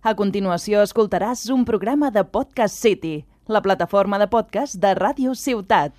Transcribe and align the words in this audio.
A 0.00 0.14
continuació 0.16 0.80
escoltaràs 0.80 1.42
un 1.52 1.66
programa 1.68 2.08
de 2.10 2.22
Podcast 2.24 2.72
City, 2.72 3.26
la 3.44 3.60
plataforma 3.60 4.16
de 4.16 4.30
podcast 4.32 4.78
de 4.80 4.94
Ràdio 4.96 5.34
Ciutat. 5.36 5.92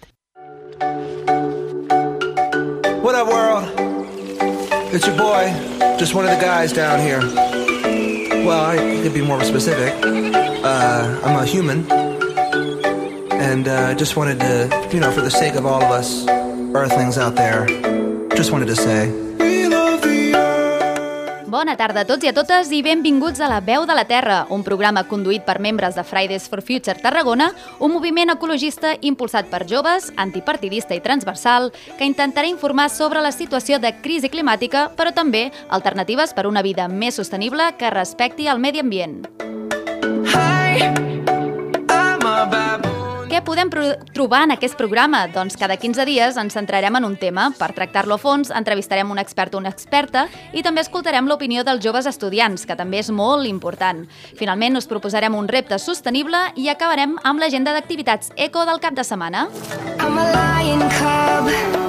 What 3.06 3.14
up, 3.14 3.29
world? 3.29 3.70
It's 4.92 5.06
your 5.06 5.16
boy, 5.16 5.54
just 6.00 6.16
one 6.16 6.26
of 6.26 6.32
the 6.34 6.42
guys 6.44 6.74
down 6.74 6.98
here. 7.00 7.22
Well, 8.42 8.66
I 8.66 8.78
could 9.04 9.14
be 9.14 9.21
more 9.21 9.43
specific. 9.43 9.93
Uh, 10.04 11.21
I'm 11.23 11.38
a 11.38 11.45
human, 11.45 11.86
and 13.38 13.68
uh, 13.68 13.93
just 13.93 14.18
wanted 14.18 14.39
to, 14.39 14.89
you 14.91 14.99
know, 14.99 15.11
for 15.11 15.21
the 15.21 15.29
sake 15.29 15.54
of 15.54 15.68
all 15.68 15.83
of 15.83 15.91
us 15.91 16.25
Earthlings 16.73 17.20
out 17.20 17.36
there, 17.36 17.68
just 18.36 18.52
wanted 18.52 18.65
to 18.65 18.75
say. 18.75 19.30
Bona 21.52 21.73
tarda 21.75 22.05
a 22.05 22.07
tots 22.07 22.23
i 22.23 22.29
a 22.29 22.31
totes 22.31 22.70
i 22.71 22.77
benvinguts 22.79 23.41
a 23.43 23.49
La 23.51 23.57
Veu 23.59 23.83
de 23.83 23.95
la 23.97 24.05
Terra, 24.07 24.45
un 24.55 24.61
programa 24.63 25.01
conduït 25.09 25.43
per 25.43 25.57
membres 25.59 25.97
de 26.00 26.05
Fridays 26.07 26.46
for 26.47 26.61
Future 26.64 26.96
Tarragona, 27.04 27.50
un 27.83 27.92
moviment 27.92 28.32
ecologista 28.32 28.93
impulsat 29.01 29.51
per 29.51 29.65
joves, 29.68 30.14
antipartidista 30.15 30.95
i 30.95 31.04
transversal, 31.04 31.73
que 32.00 32.08
intentarà 32.08 32.47
informar 32.47 32.88
sobre 32.88 33.19
la 33.19 33.36
situació 33.36 33.83
de 33.83 33.92
crisi 34.00 34.31
climàtica, 34.31 34.88
però 34.95 35.11
també 35.11 35.50
alternatives 35.67 36.31
per 36.31 36.47
una 36.47 36.64
vida 36.64 36.88
més 36.88 37.19
sostenible 37.19 37.73
que 37.75 37.92
respecti 37.92 38.47
el 38.47 38.64
medi 38.64 38.80
ambient. 38.80 39.25
Hi. 40.31 41.11
Podem 43.45 43.69
trobar 44.13 44.44
en 44.45 44.53
aquest 44.55 44.77
programa? 44.77 45.23
Doncs 45.33 45.58
cada 45.58 45.75
15 45.80 46.05
dies 46.05 46.38
ens 46.38 46.53
centrarem 46.53 46.95
en 47.00 47.08
un 47.08 47.17
tema. 47.17 47.50
Per 47.58 47.72
tractar-lo 47.75 48.16
a 48.16 48.22
fons, 48.22 48.52
entrevistarem 48.53 49.09
un 49.11 49.19
expert 49.22 49.55
o 49.55 49.61
una 49.61 49.72
experta 49.73 50.27
i 50.53 50.64
també 50.64 50.86
escoltarem 50.86 51.27
l'opinió 51.27 51.66
dels 51.66 51.83
joves 51.83 52.08
estudiants, 52.09 52.67
que 52.69 52.77
també 52.77 53.02
és 53.02 53.09
molt 53.09 53.50
important. 53.50 54.05
Finalment, 54.38 54.77
us 54.77 54.89
proposarem 54.89 55.36
un 55.36 55.50
repte 55.50 55.80
sostenible 55.81 56.45
i 56.55 56.69
acabarem 56.69 57.17
amb 57.23 57.42
l'agenda 57.42 57.73
d'activitats 57.73 58.31
eco 58.38 58.66
del 58.70 58.80
cap 58.80 58.94
de 58.94 59.08
setmana. 59.08 59.48
I'm 60.00 60.17
a 60.17 60.28
lion 60.31 60.86
cub, 61.00 61.81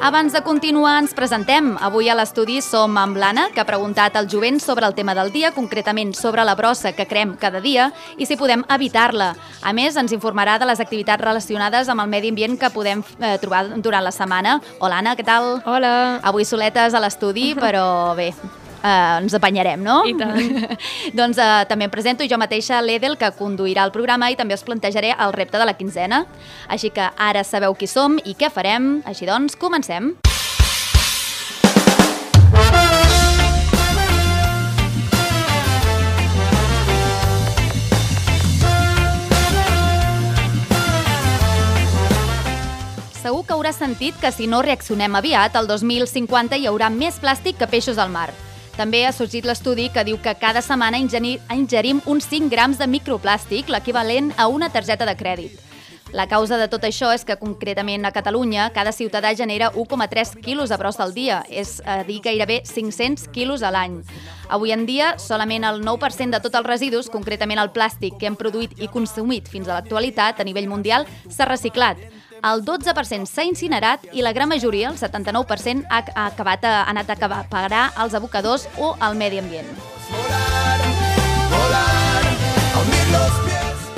Abans 0.00 0.32
de 0.32 0.42
continuar, 0.44 0.98
ens 1.00 1.14
presentem. 1.16 1.70
Avui 1.80 2.10
a 2.12 2.14
l'estudi 2.14 2.58
som 2.62 2.98
amb 3.00 3.16
l'Anna, 3.16 3.46
que 3.54 3.62
ha 3.62 3.66
preguntat 3.66 4.16
al 4.16 4.28
jovent 4.28 4.60
sobre 4.60 4.86
el 4.86 4.94
tema 4.94 5.14
del 5.16 5.32
dia, 5.32 5.54
concretament 5.56 6.12
sobre 6.14 6.44
la 6.44 6.54
brossa 6.54 6.92
que 6.92 7.06
crem 7.08 7.32
cada 7.40 7.62
dia 7.64 7.88
i 8.18 8.28
si 8.28 8.36
podem 8.36 8.62
evitar-la. 8.76 9.32
A 9.62 9.72
més, 9.72 9.96
ens 9.96 10.12
informarà 10.12 10.58
de 10.60 10.68
les 10.68 10.84
activitats 10.84 11.24
relacionades 11.24 11.88
amb 11.88 12.04
el 12.04 12.12
medi 12.12 12.30
ambient 12.34 12.58
que 12.60 12.70
podem 12.70 13.02
eh, 13.18 13.38
trobar 13.40 13.64
durant 13.80 14.04
la 14.04 14.12
setmana. 14.12 14.60
Hola, 14.78 15.00
Anna, 15.00 15.16
què 15.16 15.24
tal? 15.24 15.62
Hola. 15.64 16.20
Avui 16.22 16.44
soletes 16.44 16.94
a 16.94 17.02
l'estudi, 17.02 17.54
però 17.64 18.14
bé, 18.14 18.30
eh, 18.86 19.18
ens 19.22 19.34
apanyarem, 19.34 19.82
no? 19.82 20.02
I 20.06 20.14
tant. 20.18 20.78
doncs 21.18 21.40
eh, 21.42 21.64
també 21.70 21.88
em 21.88 21.92
presento 21.92 22.26
jo 22.28 22.38
mateixa, 22.40 22.80
l'Edel, 22.84 23.18
que 23.20 23.32
conduirà 23.38 23.86
el 23.86 23.94
programa 23.94 24.30
i 24.30 24.38
també 24.38 24.56
us 24.56 24.64
plantejaré 24.66 25.14
el 25.16 25.34
repte 25.36 25.58
de 25.58 25.66
la 25.66 25.76
quinzena. 25.78 26.24
Així 26.68 26.92
que 26.94 27.10
ara 27.16 27.44
sabeu 27.44 27.74
qui 27.74 27.90
som 27.90 28.20
i 28.24 28.36
què 28.38 28.52
farem. 28.52 29.00
Així 29.06 29.28
doncs, 29.28 29.58
comencem. 29.58 30.14
Segur 43.26 43.42
que 43.42 43.56
hauràs 43.56 43.80
sentit 43.82 44.14
que 44.22 44.30
si 44.30 44.46
no 44.46 44.60
reaccionem 44.62 45.16
aviat, 45.18 45.56
al 45.58 45.66
2050 45.66 46.60
hi 46.60 46.68
haurà 46.70 46.92
més 46.94 47.18
plàstic 47.18 47.58
que 47.58 47.66
peixos 47.66 47.98
al 47.98 48.12
mar. 48.14 48.30
També 48.76 49.06
ha 49.08 49.12
sorgit 49.16 49.46
l'estudi 49.48 49.86
que 49.88 50.02
diu 50.04 50.18
que 50.20 50.34
cada 50.36 50.60
setmana 50.60 50.98
ingerim 51.00 52.02
uns 52.04 52.26
5 52.28 52.50
grams 52.52 52.76
de 52.76 52.84
microplàstic, 52.84 53.70
l'equivalent 53.72 54.34
a 54.36 54.50
una 54.52 54.68
targeta 54.68 55.06
de 55.08 55.14
crèdit. 55.16 55.62
La 56.12 56.28
causa 56.28 56.58
de 56.60 56.68
tot 56.68 56.84
això 56.84 57.08
és 57.12 57.24
que 57.26 57.38
concretament 57.40 58.04
a 58.04 58.12
Catalunya 58.14 58.68
cada 58.76 58.92
ciutadà 58.92 59.32
genera 59.34 59.72
1,3 59.72 60.36
quilos 60.44 60.68
de 60.68 60.76
brossa 60.76 61.02
al 61.02 61.14
dia, 61.16 61.40
és 61.48 61.80
a 61.84 62.04
dir, 62.04 62.20
gairebé 62.22 62.60
500 62.68 63.26
quilos 63.32 63.64
a 63.64 63.72
l'any. 63.72 64.02
Avui 64.48 64.70
en 64.76 64.84
dia, 64.86 65.16
solament 65.18 65.64
el 65.64 65.80
9% 65.82 66.36
de 66.36 66.40
tots 66.44 66.60
els 66.60 66.68
residus, 66.68 67.10
concretament 67.10 67.58
el 67.58 67.72
plàstic 67.72 68.20
que 68.20 68.28
hem 68.28 68.36
produït 68.36 68.76
i 68.78 68.92
consumit 68.92 69.48
fins 69.48 69.66
a 69.68 69.80
l'actualitat 69.80 70.38
a 70.38 70.46
nivell 70.46 70.68
mundial, 70.68 71.08
s'ha 71.28 71.48
reciclat. 71.48 71.96
El 72.46 72.62
12% 72.62 73.26
s'ha 73.26 73.42
incinerat 73.42 74.04
i 74.14 74.22
la 74.22 74.30
gran 74.32 74.46
majoria, 74.46 74.92
el 74.92 74.98
79%, 75.00 75.82
ha, 75.90 76.04
ha 76.14 76.26
acabat, 76.30 76.62
ha 76.62 76.84
anat 76.86 77.10
a 77.10 77.16
acabar, 77.18 77.40
a 77.42 77.48
pagar 77.50 77.88
als 77.96 78.14
abocadors 78.14 78.68
o 78.78 78.94
al 79.00 79.16
medi 79.18 79.40
ambient. 79.42 79.66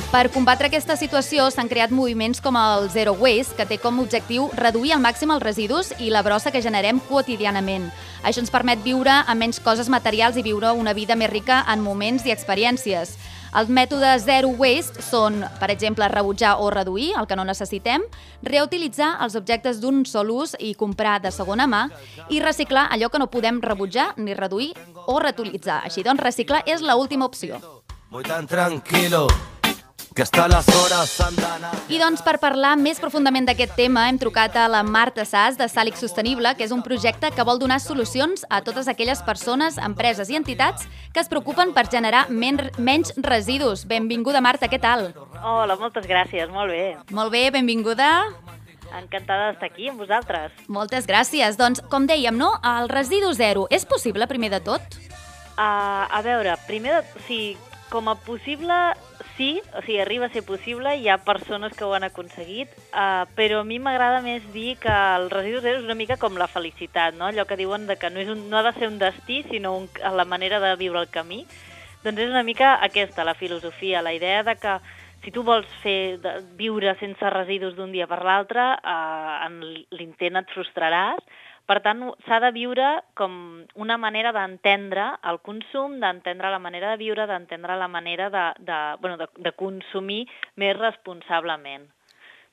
Per 0.08 0.30
combatre 0.32 0.70
aquesta 0.70 0.96
situació 0.96 1.50
s'han 1.52 1.68
creat 1.68 1.92
moviments 1.92 2.40
com 2.40 2.56
el 2.56 2.88
Zero 2.88 3.12
Waste, 3.20 3.58
que 3.58 3.66
té 3.68 3.76
com 3.76 3.98
a 3.98 4.06
objectiu 4.06 4.48
reduir 4.56 4.94
al 4.96 5.02
màxim 5.04 5.28
els 5.34 5.44
residus 5.44 5.92
i 6.00 6.08
la 6.08 6.22
brossa 6.24 6.48
que 6.48 6.64
generem 6.64 7.02
quotidianament. 7.10 7.90
Això 8.24 8.40
ens 8.40 8.54
permet 8.54 8.80
viure 8.80 9.12
amb 9.26 9.44
menys 9.44 9.60
coses 9.60 9.92
materials 9.92 10.40
i 10.40 10.46
viure 10.46 10.72
una 10.72 10.96
vida 10.96 11.20
més 11.20 11.28
rica 11.28 11.66
en 11.68 11.84
moments 11.84 12.24
i 12.24 12.32
experiències. 12.32 13.18
Els 13.56 13.70
mètodes 13.72 14.26
Zero 14.26 14.50
Waste 14.60 15.02
són, 15.02 15.40
per 15.60 15.70
exemple, 15.72 16.08
rebutjar 16.12 16.58
o 16.60 16.68
reduir 16.70 17.14
el 17.16 17.26
que 17.26 17.36
no 17.38 17.46
necessitem, 17.48 18.04
reutilitzar 18.44 19.14
els 19.24 19.38
objectes 19.40 19.80
d'un 19.80 20.04
sol 20.06 20.32
ús 20.34 20.54
i 20.60 20.74
comprar 20.76 21.18
de 21.24 21.32
segona 21.32 21.66
mà 21.66 21.86
i 22.28 22.42
reciclar 22.44 22.88
allò 22.92 23.08
que 23.08 23.20
no 23.22 23.30
podem 23.32 23.62
rebutjar 23.64 24.12
ni 24.18 24.36
reduir 24.36 24.74
o 25.06 25.18
reutilitzar. 25.18 25.80
Així 25.88 26.04
doncs, 26.04 26.22
reciclar 26.22 26.62
és 26.66 26.84
l'última 26.84 27.24
opció. 27.24 27.62
Voy 28.10 28.24
tan 28.24 28.46
tranquilo 28.46 29.26
que 30.18 30.22
hasta 30.22 30.48
las 30.48 30.66
horas 30.74 31.20
andan 31.20 31.64
a... 31.64 31.70
I 31.88 32.00
doncs 32.02 32.24
per 32.26 32.40
parlar 32.42 32.72
més 32.74 32.98
profundament 32.98 33.44
d'aquest 33.46 33.76
tema 33.78 34.08
hem 34.10 34.16
trucat 34.18 34.56
a 34.58 34.64
la 34.66 34.80
Marta 34.82 35.22
Sass 35.22 35.54
de 35.60 35.68
Sàlic 35.70 35.94
Sostenible, 35.94 36.56
que 36.58 36.66
és 36.66 36.72
un 36.74 36.82
projecte 36.82 37.30
que 37.30 37.44
vol 37.46 37.60
donar 37.62 37.76
solucions 37.78 38.42
a 38.50 38.58
totes 38.66 38.90
aquelles 38.90 39.22
persones, 39.22 39.78
empreses 39.78 40.26
i 40.26 40.34
entitats 40.34 40.88
que 41.14 41.22
es 41.22 41.30
preocupen 41.30 41.70
per 41.70 41.86
generar 41.86 42.24
men 42.34 42.58
menys 42.82 43.14
residus. 43.22 43.86
Benvinguda, 43.86 44.42
Marta, 44.42 44.66
què 44.66 44.82
tal? 44.82 45.12
Hola, 45.38 45.78
moltes 45.78 46.10
gràcies, 46.10 46.50
molt 46.50 46.74
bé. 46.74 46.96
Molt 47.14 47.30
bé, 47.30 47.44
benvinguda. 47.54 48.10
Encantada 48.98 49.52
d'estar 49.52 49.70
aquí 49.70 49.86
amb 49.92 50.02
vosaltres. 50.02 50.50
Moltes 50.66 51.06
gràcies. 51.06 51.62
Doncs, 51.62 51.86
com 51.94 52.10
dèiem, 52.10 52.34
no? 52.34 52.56
El 52.66 52.90
residu 52.90 53.30
zero 53.38 53.68
és 53.70 53.86
possible, 53.86 54.26
primer 54.26 54.50
de 54.56 54.64
tot? 54.66 54.98
Uh, 55.54 56.10
a 56.10 56.26
veure, 56.26 56.58
primer, 56.66 56.98
de, 56.98 57.06
o 57.06 57.26
sigui, 57.30 57.67
com 57.90 58.08
a 58.08 58.14
possible, 58.14 58.74
sí, 59.36 59.62
o 59.74 59.82
sigui, 59.82 59.98
arriba 60.00 60.26
a 60.26 60.32
ser 60.34 60.44
possible, 60.44 60.96
hi 60.96 61.08
ha 61.08 61.18
persones 61.24 61.74
que 61.76 61.84
ho 61.84 61.94
han 61.96 62.04
aconseguit, 62.06 62.72
uh, 62.92 63.24
però 63.38 63.62
a 63.62 63.66
mi 63.68 63.78
m'agrada 63.82 64.20
més 64.24 64.44
dir 64.52 64.76
que 64.82 64.92
el 64.92 65.30
residu 65.32 65.62
zero 65.64 65.80
és 65.80 65.88
una 65.88 65.96
mica 65.98 66.18
com 66.20 66.36
la 66.36 66.50
felicitat, 66.50 67.16
no? 67.16 67.28
Allò 67.28 67.46
que 67.48 67.58
diuen 67.60 67.86
de 67.88 67.96
que 67.96 68.10
no, 68.10 68.20
és 68.20 68.30
un, 68.32 68.46
no 68.50 68.60
ha 68.60 68.66
de 68.68 68.74
ser 68.78 68.90
un 68.90 69.00
destí, 69.00 69.42
sinó 69.50 69.76
un, 69.78 69.88
la 69.98 70.28
manera 70.28 70.60
de 70.60 70.74
viure 70.80 71.00
el 71.00 71.10
camí. 71.12 71.44
Doncs 72.04 72.22
és 72.22 72.30
una 72.30 72.44
mica 72.46 72.76
aquesta, 72.84 73.26
la 73.26 73.34
filosofia, 73.34 74.02
la 74.02 74.14
idea 74.14 74.44
de 74.46 74.54
que 74.56 74.78
si 75.24 75.32
tu 75.34 75.42
vols 75.42 75.68
fer 75.82 76.18
de, 76.22 76.38
viure 76.58 76.94
sense 77.00 77.30
residus 77.34 77.74
d'un 77.76 77.90
dia 77.92 78.06
per 78.06 78.20
l'altre, 78.24 78.70
eh, 78.78 79.34
en 79.48 79.60
l'intent 79.98 80.38
et 80.40 80.54
frustraràs. 80.54 81.24
Per 81.68 81.76
tant, 81.84 82.00
s'ha 82.24 82.38
de 82.40 82.48
viure 82.56 82.86
com 83.20 83.32
una 83.84 83.98
manera 84.00 84.32
d'entendre 84.32 85.10
el 85.32 85.40
consum, 85.44 85.98
d'entendre 86.00 86.52
la 86.54 86.62
manera 86.66 86.94
de 86.94 87.00
viure, 87.02 87.26
d'entendre 87.28 87.76
la 87.76 87.90
manera 87.92 88.30
de, 88.32 88.44
de, 88.70 88.78
bueno, 89.02 89.18
de, 89.20 89.28
de 89.48 89.52
consumir 89.52 90.22
més 90.56 90.76
responsablement. 90.78 91.84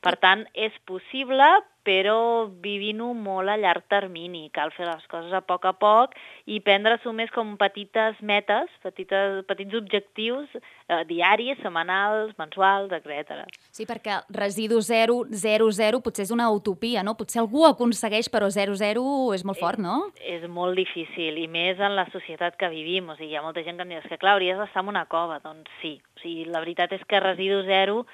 Per 0.06 0.16
tant, 0.22 0.46
és 0.54 0.76
possible, 0.86 1.48
però 1.86 2.50
vivint-ho 2.62 3.12
molt 3.14 3.52
a 3.52 3.56
llarg 3.62 3.86
termini. 3.90 4.50
Cal 4.54 4.72
fer 4.74 4.88
les 4.88 5.06
coses 5.10 5.34
a 5.34 5.42
poc 5.46 5.68
a 5.70 5.74
poc 5.78 6.16
i 6.50 6.58
prendre-s'ho 6.66 7.14
més 7.14 7.30
com 7.34 7.54
petites 7.62 8.18
metes, 8.26 8.72
petites, 8.84 9.44
petits 9.50 9.78
objectius 9.78 10.50
eh, 10.58 11.04
diaris, 11.10 11.60
setmanals, 11.62 12.34
mensuals, 12.42 12.94
etc. 12.98 13.46
Sí, 13.70 13.86
perquè 13.86 14.20
residu 14.34 14.82
zero, 14.86 15.22
zero, 15.30 15.70
zero, 15.74 16.02
potser 16.06 16.26
és 16.26 16.34
una 16.34 16.50
utopia, 16.54 17.06
no? 17.06 17.16
Potser 17.20 17.44
algú 17.44 17.66
aconsegueix, 17.70 18.32
però 18.34 18.50
zero, 18.50 18.78
zero 18.82 19.06
és 19.38 19.46
molt 19.46 19.62
fort, 19.62 19.82
no? 19.82 20.10
És 20.22 20.46
molt 20.50 20.78
difícil, 20.82 21.38
i 21.38 21.48
més 21.48 21.82
en 21.82 21.98
la 21.98 22.10
societat 22.14 22.58
que 22.58 22.70
vivim. 22.74 23.14
O 23.14 23.18
sigui, 23.20 23.34
hi 23.36 23.42
ha 23.42 23.46
molta 23.46 23.66
gent 23.66 23.78
que 23.78 23.86
em 23.86 23.94
diu 23.94 24.02
"És 24.02 24.10
que, 24.10 24.18
clar, 24.18 24.38
hauries 24.38 24.58
d'estar 24.58 24.82
en 24.82 24.90
una 24.90 25.06
cova. 25.06 25.40
Doncs 25.40 25.70
sí. 25.82 26.00
O 26.18 26.20
sigui, 26.26 26.46
la 26.46 26.62
veritat 26.66 26.94
és 26.94 27.06
que 27.06 27.20
residu 27.20 27.62
zero 27.70 28.06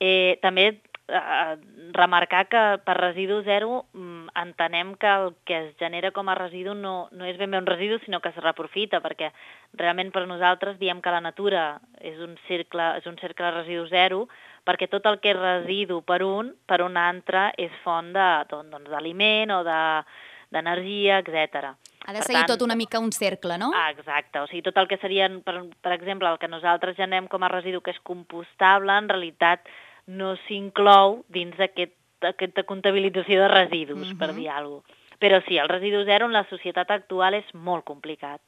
eh, 0.00 0.38
també 0.42 0.80
eh, 1.10 1.56
remarcar 1.92 2.46
que 2.48 2.62
per 2.86 2.96
residu 2.96 3.40
zero 3.42 3.86
mm, 3.92 4.30
entenem 4.42 4.94
que 4.94 5.10
el 5.10 5.34
que 5.44 5.58
es 5.58 5.76
genera 5.78 6.12
com 6.14 6.28
a 6.28 6.36
residu 6.38 6.74
no, 6.74 7.08
no 7.12 7.26
és 7.26 7.38
ben 7.38 7.50
bé 7.50 7.58
un 7.58 7.66
residu, 7.66 7.98
sinó 8.04 8.20
que 8.20 8.30
es 8.30 8.40
reprofita, 8.40 9.02
perquè 9.04 9.32
realment 9.74 10.12
per 10.14 10.26
nosaltres 10.30 10.78
diem 10.78 11.02
que 11.02 11.12
la 11.12 11.20
natura 11.20 11.80
és 12.00 12.18
un 12.22 12.38
cercle, 12.46 12.94
és 13.02 13.06
un 13.10 13.18
cercle 13.18 13.50
de 13.50 13.56
residu 13.58 13.86
zero, 13.90 14.24
perquè 14.64 14.88
tot 14.88 15.06
el 15.10 15.20
que 15.20 15.34
és 15.34 15.40
residu 15.40 16.00
per 16.06 16.22
un, 16.24 16.54
per 16.66 16.82
un 16.86 16.96
altre 17.00 17.50
és 17.58 17.72
font 17.84 18.12
de, 18.14 18.30
doncs, 18.50 18.70
doncs, 18.70 18.90
d'aliment 18.90 19.58
o 19.58 19.62
de 19.66 19.80
d'energia, 20.50 21.20
etc. 21.22 21.76
Ha 22.06 22.12
de 22.12 22.22
seguir 22.24 22.40
tant, 22.40 22.48
tot 22.50 22.64
una 22.66 22.74
mica 22.74 22.98
un 22.98 23.12
cercle, 23.14 23.54
no? 23.58 23.70
Ah, 23.70 23.90
exacte. 23.94 24.40
O 24.42 24.48
sigui, 24.50 24.64
tot 24.66 24.80
el 24.82 24.88
que 24.90 24.98
serien, 24.98 25.40
per, 25.46 25.60
per 25.78 25.92
exemple, 25.94 26.26
el 26.26 26.40
que 26.42 26.50
nosaltres 26.50 26.96
generem 26.98 27.28
com 27.30 27.46
a 27.46 27.52
residu 27.52 27.78
que 27.86 27.94
és 27.94 28.00
compostable, 28.02 28.96
en 28.98 29.06
realitat 29.12 29.70
no 30.06 30.36
s'inclou 30.46 31.24
dins 31.28 31.56
d'aquest 31.58 31.96
aquesta 32.20 32.64
comptabilització 32.68 33.40
de 33.42 33.48
residus, 33.48 34.12
per 34.18 34.32
dir 34.36 34.50
alguna 34.50 34.82
cosa. 34.82 34.98
Però 35.20 35.36
sí, 35.44 35.58
el 35.60 35.68
residu 35.68 36.04
zero 36.08 36.26
en 36.26 36.32
la 36.32 36.46
societat 36.48 36.90
actual 36.94 37.34
és 37.36 37.48
molt 37.52 37.84
complicat. 37.84 38.40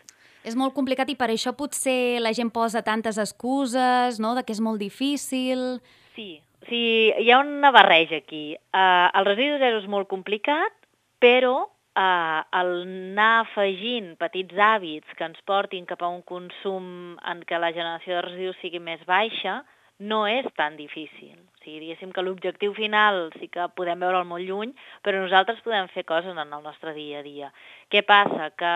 És 0.43 0.57
molt 0.57 0.73
complicat 0.75 1.11
i 1.13 1.17
per 1.21 1.29
això 1.31 1.53
potser 1.53 2.19
la 2.25 2.33
gent 2.33 2.51
posa 2.51 2.81
tantes 2.83 3.19
excuses, 3.21 4.19
no?, 4.21 4.33
de 4.35 4.45
que 4.45 4.57
és 4.57 4.63
molt 4.65 4.81
difícil... 4.81 5.83
Sí, 6.17 6.41
sí 6.71 7.13
hi 7.13 7.29
ha 7.31 7.43
una 7.45 7.71
barreja 7.77 8.23
aquí. 8.23 8.57
Uh, 8.73 9.13
el 9.21 9.29
residu 9.29 9.61
zero 9.61 9.83
és 9.83 9.91
molt 9.93 10.09
complicat, 10.09 10.73
però 11.21 11.69
uh, 11.69 12.41
el 12.63 12.73
anar 12.87 13.45
afegint 13.45 14.15
petits 14.17 14.57
hàbits 14.57 15.13
que 15.19 15.29
ens 15.29 15.45
portin 15.45 15.85
cap 15.87 16.01
a 16.03 16.09
un 16.09 16.25
consum 16.25 17.19
en 17.21 17.45
què 17.45 17.61
la 17.61 17.73
generació 17.77 18.17
de 18.17 18.27
residus 18.31 18.61
sigui 18.65 18.81
més 18.81 19.05
baixa 19.05 19.61
no 20.03 20.25
és 20.27 20.47
tan 20.59 20.77
difícil. 20.77 21.37
O 21.39 21.63
sigui, 21.63 21.79
diguéssim 21.85 22.11
que 22.15 22.25
l'objectiu 22.25 22.75
final 22.75 23.29
sí 23.39 23.49
que 23.53 23.69
podem 23.79 24.03
veure'l 24.03 24.27
molt 24.27 24.45
lluny, 24.49 24.75
però 25.07 25.23
nosaltres 25.23 25.63
podem 25.63 25.89
fer 25.95 26.05
coses 26.09 26.35
en 26.35 26.43
el 26.43 26.63
nostre 26.65 26.95
dia 26.97 27.21
a 27.21 27.27
dia. 27.27 27.53
Què 27.93 28.03
passa? 28.07 28.51
Que 28.59 28.75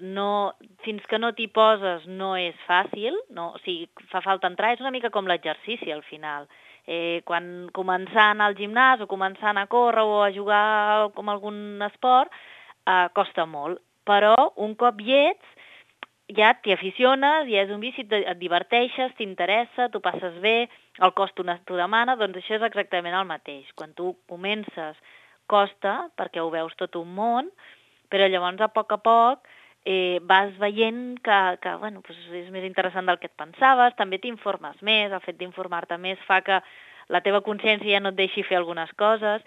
no, 0.00 0.54
fins 0.84 1.04
que 1.06 1.20
no 1.20 1.30
t'hi 1.36 1.46
poses 1.52 2.06
no 2.08 2.32
és 2.40 2.56
fàcil, 2.66 3.16
no? 3.36 3.52
o 3.54 3.62
sigui, 3.64 3.86
fa 4.10 4.22
falta 4.24 4.48
entrar, 4.50 4.72
és 4.74 4.82
una 4.82 4.92
mica 4.94 5.12
com 5.14 5.28
l'exercici 5.28 5.92
al 5.92 6.02
final. 6.08 6.48
Eh, 6.90 7.20
quan 7.28 7.68
començant 7.76 8.40
al 8.40 8.56
gimnàs 8.58 9.04
o 9.04 9.08
començant 9.10 9.60
a 9.60 9.68
córrer 9.70 10.02
o 10.02 10.22
a 10.24 10.32
jugar 10.34 11.10
com 11.14 11.28
algun 11.28 11.82
esport, 11.86 12.32
eh, 12.88 13.06
costa 13.14 13.46
molt. 13.46 13.78
Però 14.08 14.34
un 14.56 14.74
cop 14.74 14.98
hi 15.04 15.14
ets, 15.28 15.59
ja 16.36 16.52
t'hi 16.62 16.74
aficiones, 16.74 17.48
ja 17.50 17.64
és 17.64 17.70
un 17.74 17.80
vici, 17.82 18.04
et 18.06 18.38
diverteixes, 18.38 19.14
t'interessa, 19.18 19.88
t'ho 19.90 20.02
passes 20.04 20.36
bé, 20.42 20.68
el 21.00 21.14
cos 21.16 21.32
t'ho 21.34 21.44
t'ho 21.66 21.78
demana, 21.78 22.16
doncs 22.16 22.40
això 22.40 22.58
és 22.58 22.66
exactament 22.66 23.16
el 23.16 23.28
mateix. 23.28 23.70
Quan 23.74 23.94
tu 23.94 24.14
comences, 24.28 24.98
costa, 25.50 26.10
perquè 26.16 26.42
ho 26.42 26.50
veus 26.50 26.76
tot 26.78 26.96
un 27.00 27.14
món, 27.14 27.50
però 28.10 28.28
llavors 28.28 28.60
a 28.62 28.70
poc 28.74 28.92
a 28.92 29.00
poc 29.02 29.48
eh, 29.84 30.20
vas 30.22 30.52
veient 30.58 31.18
que, 31.24 31.40
que 31.62 31.74
bueno, 31.82 32.02
doncs 32.06 32.30
és 32.42 32.50
més 32.54 32.66
interessant 32.68 33.08
del 33.08 33.18
que 33.18 33.30
et 33.30 33.36
pensaves, 33.38 33.96
també 33.98 34.20
t'informes 34.20 34.78
més, 34.86 35.10
el 35.12 35.24
fet 35.24 35.38
d'informar-te 35.40 35.98
més 35.98 36.20
fa 36.28 36.40
que 36.46 36.60
la 37.10 37.22
teva 37.24 37.42
consciència 37.42 37.96
ja 37.96 38.02
no 38.02 38.12
et 38.12 38.18
deixi 38.18 38.44
fer 38.46 38.60
algunes 38.60 38.92
coses. 38.98 39.42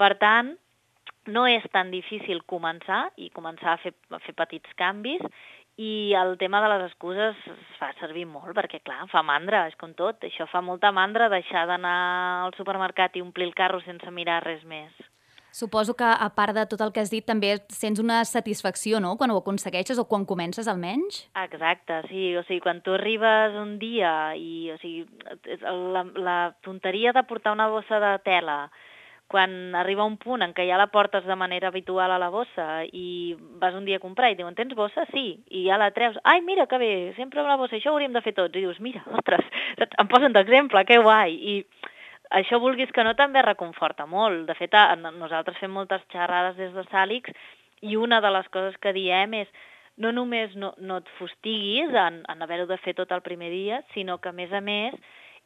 Per 0.00 0.14
tant, 0.18 0.54
no 1.30 1.44
és 1.48 1.64
tan 1.72 1.92
difícil 1.92 2.42
començar 2.50 3.06
i 3.16 3.30
començar 3.32 3.74
a 3.74 3.80
fer, 3.80 3.94
a 4.10 4.18
fer 4.24 4.34
petits 4.36 4.72
canvis 4.80 5.22
i 5.76 6.14
el 6.14 6.36
tema 6.38 6.60
de 6.62 6.68
les 6.70 6.84
excuses 6.90 7.38
es 7.50 7.78
fa 7.80 7.90
servir 7.98 8.26
molt 8.30 8.54
perquè, 8.54 8.78
clar, 8.86 9.08
fa 9.10 9.24
mandra, 9.26 9.64
és 9.70 9.74
com 9.80 9.94
tot. 9.98 10.22
Això 10.22 10.46
fa 10.50 10.62
molta 10.62 10.92
mandra 10.94 11.30
deixar 11.32 11.66
d'anar 11.66 11.96
al 12.44 12.54
supermercat 12.58 13.16
i 13.16 13.24
omplir 13.24 13.48
el 13.48 13.58
carro 13.58 13.82
sense 13.82 14.10
mirar 14.14 14.44
res 14.44 14.62
més. 14.64 14.94
Suposo 15.54 15.94
que, 15.94 16.06
a 16.06 16.26
part 16.34 16.50
de 16.56 16.64
tot 16.66 16.80
el 16.82 16.90
que 16.90 16.98
has 16.98 17.12
dit, 17.12 17.22
també 17.22 17.52
sents 17.70 18.00
una 18.02 18.24
satisfacció, 18.26 18.98
no?, 18.98 19.12
quan 19.14 19.30
ho 19.30 19.36
aconsegueixes 19.38 20.00
o 20.02 20.04
quan 20.10 20.24
comences, 20.26 20.66
almenys? 20.66 21.28
Exacte, 21.44 22.00
sí, 22.08 22.32
o 22.34 22.42
sigui, 22.42 22.58
quan 22.64 22.80
tu 22.82 22.96
arribes 22.96 23.54
un 23.60 23.76
dia 23.78 24.34
i, 24.34 24.72
o 24.74 24.78
sigui, 24.82 25.04
la, 25.94 26.02
la 26.18 26.38
tonteria 26.66 27.14
de 27.14 27.22
portar 27.22 27.54
una 27.54 27.68
bossa 27.70 28.02
de 28.02 28.10
tela, 28.26 28.58
quan 29.26 29.74
arriba 29.74 30.04
un 30.04 30.16
punt 30.20 30.44
en 30.44 30.52
què 30.54 30.66
ja 30.68 30.78
la 30.78 30.90
portes 30.92 31.24
de 31.26 31.36
manera 31.36 31.70
habitual 31.70 32.12
a 32.12 32.18
la 32.20 32.28
bossa 32.30 32.84
i 32.84 33.34
vas 33.60 33.74
un 33.74 33.86
dia 33.88 33.96
a 33.96 34.02
comprar 34.02 34.30
i 34.30 34.36
diuen, 34.38 34.54
tens 34.54 34.76
bossa? 34.76 35.06
Sí. 35.12 35.40
I 35.50 35.64
ja 35.68 35.78
la 35.80 35.90
treus. 35.96 36.18
Ai, 36.24 36.42
mira, 36.44 36.68
que 36.70 36.78
bé, 36.78 36.92
sempre 37.16 37.40
amb 37.40 37.50
la 37.50 37.58
bossa, 37.60 37.76
això 37.78 37.90
ho 37.90 37.96
hauríem 37.96 38.14
de 38.14 38.22
fer 38.24 38.34
tots. 38.36 38.54
I 38.54 38.64
dius, 38.66 38.80
mira, 38.84 39.02
ostres, 39.18 39.48
em 39.88 40.10
posen 40.10 40.36
d'exemple, 40.36 40.84
que 40.88 41.00
guai. 41.02 41.34
I 41.34 41.56
això, 42.40 42.60
vulguis 42.62 42.92
que 42.94 43.04
no, 43.06 43.16
també 43.18 43.42
reconforta 43.42 44.06
molt. 44.06 44.44
De 44.48 44.56
fet, 44.58 44.76
a, 44.76 44.94
nosaltres 44.96 45.58
fem 45.62 45.72
moltes 45.72 46.04
xerrades 46.12 46.58
des 46.60 46.72
de 46.76 46.84
Sàlix 46.90 47.32
i 47.82 47.96
una 48.00 48.20
de 48.24 48.30
les 48.32 48.48
coses 48.52 48.76
que 48.80 48.94
diem 48.96 49.40
és 49.40 49.50
no 49.96 50.10
només 50.12 50.54
no, 50.58 50.72
no 50.78 50.98
et 51.02 51.10
fustiguis 51.18 51.92
en, 51.94 52.22
en 52.28 52.42
haver-ho 52.42 52.66
de 52.66 52.78
fer 52.82 52.96
tot 52.98 53.12
el 53.14 53.22
primer 53.22 53.50
dia, 53.52 53.82
sinó 53.94 54.18
que, 54.18 54.32
a 54.32 54.36
més 54.36 54.52
a 54.52 54.60
més, 54.64 54.96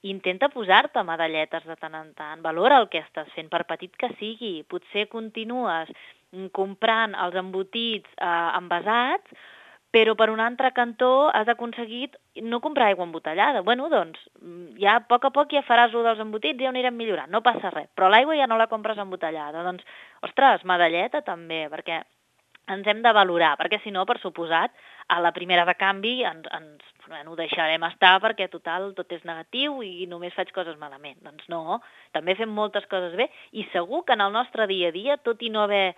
intenta 0.02 0.48
posar-te 0.52 1.02
medalletes 1.02 1.64
de 1.66 1.76
tant 1.76 1.94
en 1.98 2.12
tant, 2.14 2.42
valora 2.42 2.78
el 2.78 2.88
que 2.92 3.02
estàs 3.02 3.30
fent, 3.34 3.48
per 3.50 3.64
petit 3.66 3.94
que 3.98 4.12
sigui. 4.18 4.62
Potser 4.70 5.08
continues 5.10 5.90
comprant 6.52 7.14
els 7.16 7.38
embotits 7.40 8.10
eh, 8.20 8.50
envasats, 8.58 9.32
però 9.90 10.12
per 10.14 10.28
un 10.28 10.40
altre 10.44 10.70
cantó 10.76 11.30
has 11.32 11.48
aconseguit 11.48 12.16
no 12.44 12.60
comprar 12.60 12.90
aigua 12.90 13.06
embotellada. 13.06 13.62
Bueno, 13.64 13.88
doncs, 13.88 14.20
mm, 14.40 14.76
ja 14.82 14.98
a 14.98 15.00
poc 15.00 15.24
a 15.24 15.32
poc 15.32 15.54
ja 15.56 15.64
faràs 15.64 15.92
lo 15.96 16.04
dels 16.04 16.20
embotits, 16.20 16.60
ja 16.60 16.68
ho 16.68 16.74
anirem 16.74 16.94
millorant, 16.94 17.32
no 17.32 17.40
passa 17.42 17.72
res. 17.72 17.88
Però 17.96 18.10
l'aigua 18.12 18.36
ja 18.36 18.46
no 18.46 18.60
la 18.60 18.68
compres 18.68 19.00
embotellada. 19.00 19.64
Doncs, 19.64 19.84
ostres, 20.28 20.64
medalleta 20.64 21.22
també, 21.24 21.66
perquè 21.72 22.02
ens 22.68 22.86
hem 22.86 23.00
de 23.02 23.12
valorar, 23.16 23.56
perquè 23.56 23.80
si 23.82 23.90
no, 23.90 24.04
per 24.04 24.18
suposat, 24.20 24.70
a 25.08 25.20
la 25.24 25.32
primera 25.32 25.64
de 25.64 25.74
canvi 25.80 26.22
ens, 26.28 26.46
ens 26.52 26.84
bueno, 27.08 27.32
ho 27.32 27.36
deixarem 27.36 27.84
estar 27.88 28.18
perquè 28.22 28.48
total 28.52 28.92
tot 28.96 29.12
és 29.16 29.24
negatiu 29.24 29.80
i 29.82 30.06
només 30.10 30.36
faig 30.36 30.52
coses 30.52 30.76
malament. 30.80 31.16
Doncs 31.24 31.48
no, 31.52 31.80
també 32.12 32.36
fem 32.38 32.52
moltes 32.52 32.86
coses 32.92 33.16
bé 33.16 33.30
i 33.56 33.64
segur 33.72 34.04
que 34.04 34.16
en 34.16 34.24
el 34.26 34.34
nostre 34.36 34.68
dia 34.70 34.92
a 34.92 34.96
dia, 34.96 35.16
tot 35.16 35.42
i 35.42 35.50
no 35.54 35.64
haver 35.64 35.96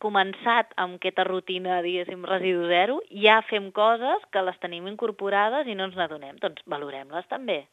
començat 0.00 0.72
amb 0.80 0.96
aquesta 0.96 1.26
rutina, 1.28 1.82
diguéssim, 1.84 2.24
residu 2.24 2.64
zero, 2.72 2.96
ja 3.24 3.42
fem 3.50 3.68
coses 3.76 4.24
que 4.32 4.42
les 4.46 4.56
tenim 4.62 4.88
incorporades 4.88 5.68
i 5.68 5.76
no 5.76 5.90
ens 5.90 5.98
n'adonem. 6.00 6.40
Doncs 6.40 6.64
valorem-les 6.72 7.28
també. 7.28 7.66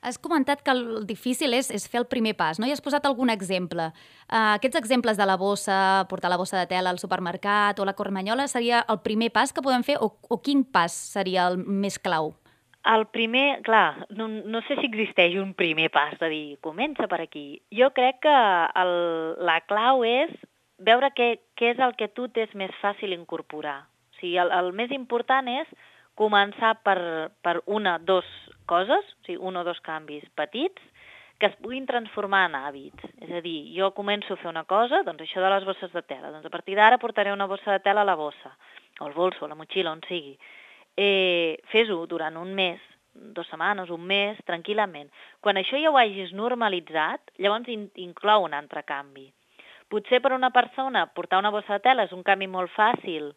Has 0.00 0.18
comentat 0.18 0.62
que 0.62 0.70
el 0.70 1.06
difícil 1.08 1.54
és, 1.56 1.72
és 1.74 1.88
fer 1.90 1.98
el 1.98 2.06
primer 2.06 2.36
pas, 2.38 2.60
no? 2.60 2.66
I 2.68 2.74
has 2.74 2.82
posat 2.84 3.06
algun 3.08 3.32
exemple. 3.34 3.88
Uh, 4.28 4.54
aquests 4.54 4.78
exemples 4.78 5.18
de 5.18 5.26
la 5.26 5.36
bossa, 5.40 6.06
portar 6.10 6.30
la 6.30 6.38
bossa 6.38 6.60
de 6.60 6.68
tela 6.70 6.92
al 6.94 7.00
supermercat 7.02 7.80
o 7.80 7.86
la 7.88 7.96
cormanyola 7.98 8.46
seria 8.46 8.84
el 8.88 9.00
primer 9.02 9.32
pas 9.34 9.52
que 9.52 9.64
podem 9.64 9.82
fer 9.82 9.98
o, 9.98 10.12
o 10.28 10.38
quin 10.38 10.62
pas 10.62 10.94
seria 10.94 11.48
el 11.50 11.58
més 11.58 11.98
clau? 11.98 12.36
El 12.88 13.08
primer, 13.12 13.60
clar, 13.66 14.06
no, 14.14 14.28
no 14.28 14.62
sé 14.68 14.78
si 14.78 14.86
existeix 14.86 15.34
un 15.36 15.50
primer 15.58 15.90
pas 15.92 16.14
de 16.20 16.28
dir, 16.30 16.44
comença 16.64 17.08
per 17.10 17.18
aquí. 17.24 17.60
Jo 17.74 17.90
crec 17.96 18.22
que 18.22 18.36
el, 18.80 18.94
la 19.44 19.58
clau 19.66 20.06
és 20.06 20.30
veure 20.78 21.10
què, 21.12 21.32
què 21.58 21.74
és 21.74 21.82
el 21.82 21.96
que 21.98 22.08
tu 22.14 22.28
t'és 22.30 22.54
més 22.54 22.70
fàcil 22.80 23.12
incorporar. 23.16 23.80
O 24.14 24.20
sigui, 24.20 24.38
el, 24.38 24.54
el 24.54 24.70
més 24.78 24.94
important 24.94 25.50
és 25.50 25.68
començar 26.18 26.76
per, 26.86 26.98
per 27.42 27.58
una, 27.66 27.98
dos 27.98 28.26
coses, 28.70 29.12
o 29.16 29.26
sigui, 29.26 29.40
un 29.40 29.58
o 29.58 29.64
dos 29.66 29.80
canvis 29.84 30.26
petits, 30.38 30.82
que 31.38 31.46
es 31.46 31.56
puguin 31.62 31.86
transformar 31.86 32.48
en 32.48 32.56
hàbits. 32.58 33.10
És 33.22 33.30
a 33.30 33.40
dir, 33.42 33.70
jo 33.76 33.92
començo 33.96 34.34
a 34.34 34.40
fer 34.40 34.50
una 34.50 34.66
cosa, 34.68 35.04
doncs 35.06 35.24
això 35.24 35.42
de 35.42 35.50
les 35.54 35.66
bosses 35.66 35.92
de 35.94 36.02
tela. 36.02 36.32
Doncs 36.34 36.46
a 36.46 36.52
partir 36.52 36.76
d'ara 36.76 36.98
portaré 36.98 37.32
una 37.32 37.46
bossa 37.46 37.76
de 37.76 37.82
tela 37.84 38.02
a 38.02 38.08
la 38.08 38.18
bossa, 38.18 38.54
o 38.98 39.06
al 39.06 39.14
bolso, 39.14 39.46
a 39.46 39.48
la 39.48 39.58
motxilla, 39.58 39.94
on 39.94 40.02
sigui. 40.08 40.36
Eh, 40.98 41.58
Fes-ho 41.70 42.04
durant 42.10 42.36
un 42.36 42.54
mes, 42.58 42.82
dues 43.14 43.46
setmanes, 43.50 43.90
un 43.94 44.02
mes, 44.06 44.38
tranquil·lament. 44.50 45.10
Quan 45.40 45.58
això 45.58 45.78
ja 45.78 45.92
ho 45.92 45.98
hagis 45.98 46.34
normalitzat, 46.34 47.34
llavors 47.38 47.70
in 47.70 47.86
inclou 48.02 48.46
un 48.46 48.54
altre 48.58 48.82
canvi. 48.86 49.28
Potser 49.88 50.20
per 50.20 50.34
una 50.34 50.50
persona 50.50 51.06
portar 51.14 51.38
una 51.38 51.54
bossa 51.54 51.78
de 51.78 51.84
tela 51.86 52.04
és 52.04 52.12
un 52.12 52.26
canvi 52.26 52.50
molt 52.50 52.74
fàcil 52.74 53.30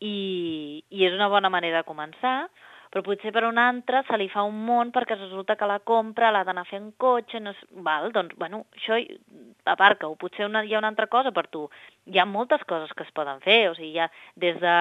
i, 0.00 0.82
i 0.90 1.06
és 1.06 1.14
una 1.14 1.30
bona 1.32 1.48
manera 1.48 1.80
de 1.80 1.88
començar, 1.88 2.50
però 2.90 3.02
potser 3.06 3.32
per 3.34 3.44
un 3.48 3.58
altre 3.58 4.02
se 4.08 4.18
li 4.18 4.28
fa 4.32 4.44
un 4.46 4.58
món 4.66 4.92
perquè 4.94 5.16
resulta 5.18 5.56
que 5.58 5.68
la 5.68 5.78
compra 5.80 6.30
l'ha 6.32 6.44
d'anar 6.46 6.66
fent 6.68 6.92
cotxe, 7.02 7.40
no 7.42 7.54
és... 7.54 7.62
Val, 7.86 8.10
doncs, 8.14 8.36
bueno, 8.40 8.64
això 8.76 8.98
aparca-ho. 9.72 10.14
Potser 10.20 10.46
una, 10.46 10.62
hi 10.64 10.74
ha 10.74 10.82
una 10.82 10.92
altra 10.94 11.08
cosa 11.12 11.32
per 11.34 11.46
tu. 11.52 11.66
Hi 12.06 12.20
ha 12.20 12.28
moltes 12.28 12.62
coses 12.70 12.92
que 12.94 13.06
es 13.06 13.14
poden 13.16 13.42
fer, 13.44 13.66
o 13.70 13.74
sigui, 13.78 13.94
hi 13.96 14.04
ha 14.04 14.10
des 14.42 14.60
de, 14.62 14.76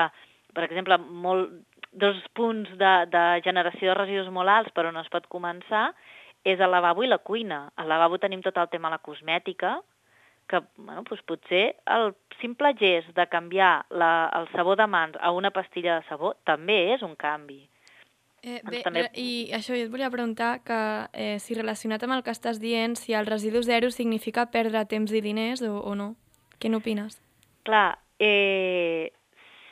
per 0.55 0.67
exemple, 0.67 0.99
molt, 1.25 1.55
dos 1.95 2.19
punts 2.35 2.69
de, 2.77 2.93
de 3.11 3.25
generació 3.43 3.91
de 3.91 3.97
residus 4.01 4.31
molt 4.33 4.51
alts 4.51 4.73
per 4.75 4.85
on 4.89 4.99
es 4.99 5.11
pot 5.11 5.27
començar 5.31 5.89
és 6.45 6.59
el 6.61 6.71
lavabo 6.71 7.03
i 7.03 7.09
la 7.09 7.17
cuina. 7.17 7.65
Al 7.79 7.89
lavabo 7.89 8.19
tenim 8.21 8.43
tot 8.45 8.57
el 8.61 8.69
tema 8.69 8.91
de 8.91 8.99
la 8.99 9.05
cosmètica, 9.05 9.79
que 10.47 10.61
bueno, 10.77 11.01
doncs 11.01 11.23
potser 11.25 11.63
el 11.89 12.11
simple 12.41 12.75
gest 12.77 13.09
de 13.17 13.25
canviar 13.31 13.85
la, 13.89 14.29
el 14.37 14.45
sabó 14.53 14.75
de 14.75 14.85
mans 14.85 15.17
a 15.19 15.31
una 15.33 15.49
pastilla 15.51 15.97
de 15.97 16.05
sabó 16.09 16.35
també 16.45 16.77
és 16.93 17.01
un 17.01 17.15
canvi. 17.17 17.63
Eh, 18.45 18.59
bé, 18.63 18.83
també- 18.85 19.09
I 19.17 19.49
això 19.57 19.73
jo 19.73 19.81
et 19.87 19.89
volia 19.89 20.11
preguntar 20.13 20.59
que 20.63 20.77
eh, 21.13 21.39
si 21.41 21.55
relacionat 21.57 22.03
amb 22.05 22.13
el 22.13 22.21
que 22.23 22.29
estàs 22.29 22.59
dient, 22.61 22.93
si 22.95 23.13
el 23.17 23.25
residu 23.25 23.63
zero 23.65 23.89
significa 23.89 24.51
perdre 24.53 24.85
temps 24.85 25.11
i 25.17 25.21
diners 25.25 25.63
o, 25.65 25.79
o 25.81 25.95
no. 25.95 26.11
Què 26.61 26.69
n'opines? 26.69 27.17
Clar, 27.65 27.97
eh, 28.19 29.11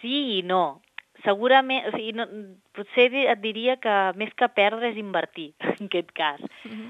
sí 0.02 0.40
i 0.40 0.42
no. 0.44 0.82
Segurament, 1.24 1.86
o 1.88 1.92
sigui, 1.96 2.12
no, 2.18 2.26
potser 2.76 3.06
et 3.16 3.40
diria 3.40 3.78
que 3.80 3.94
més 4.20 4.34
que 4.36 4.50
perdre 4.52 4.90
és 4.90 4.98
invertir, 5.00 5.54
en 5.78 5.86
aquest 5.86 6.10
cas. 6.12 6.42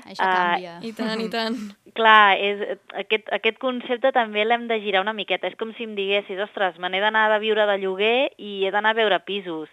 Això 0.07 0.23
Ah, 0.25 0.55
canvia. 0.55 0.79
I 0.81 0.93
tant, 0.97 1.21
i 1.21 1.29
tant. 1.29 1.59
clar, 1.93 2.39
és, 2.41 2.63
aquest, 3.03 3.27
aquest 3.35 3.59
concepte 3.61 4.09
també 4.15 4.45
l'hem 4.47 4.65
de 4.71 4.79
girar 4.81 5.03
una 5.05 5.13
miqueta. 5.13 5.51
És 5.51 5.59
com 5.59 5.75
si 5.77 5.83
em 5.85 5.93
diguessis, 5.99 6.39
ostres, 6.47 6.79
me 6.79 6.89
n'he 6.89 7.03
d'anar 7.03 7.27
de 7.35 7.37
viure 7.43 7.67
de 7.69 7.77
lloguer 7.83 8.31
i 8.39 8.63
he 8.65 8.71
d'anar 8.73 8.95
a 8.95 9.01
veure 9.03 9.19
pisos. 9.27 9.69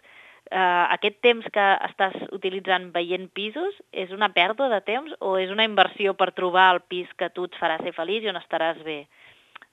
Uh, 0.50 0.90
aquest 0.90 1.20
temps 1.22 1.46
que 1.54 1.64
estàs 1.86 2.16
utilitzant 2.34 2.88
veient 2.90 3.28
pisos 3.38 3.76
és 3.94 4.10
una 4.10 4.32
pèrdua 4.34 4.66
de 4.72 4.80
temps 4.82 5.12
o 5.22 5.36
és 5.38 5.50
una 5.54 5.62
inversió 5.68 6.16
per 6.18 6.32
trobar 6.34 6.72
el 6.74 6.80
pis 6.90 7.10
que 7.20 7.28
tu 7.30 7.44
et 7.46 7.58
farà 7.60 7.76
ser 7.78 7.92
feliç 7.94 8.26
i 8.26 8.32
on 8.32 8.40
estaràs 8.40 8.80
bé? 8.82 9.04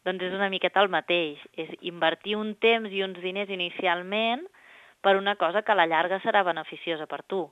Doncs 0.05 0.27
és 0.29 0.35
una 0.37 0.51
miqueta 0.53 0.83
el 0.85 0.91
mateix. 0.93 1.41
És 1.57 1.73
invertir 1.81 2.37
un 2.37 2.53
temps 2.61 2.93
i 2.93 3.01
uns 3.03 3.17
diners 3.23 3.49
inicialment 3.49 4.45
per 5.01 5.15
una 5.17 5.33
cosa 5.35 5.63
que 5.65 5.73
a 5.73 5.79
la 5.79 5.87
llarga 5.89 6.21
serà 6.21 6.43
beneficiosa 6.45 7.09
per 7.09 7.23
tu. 7.25 7.47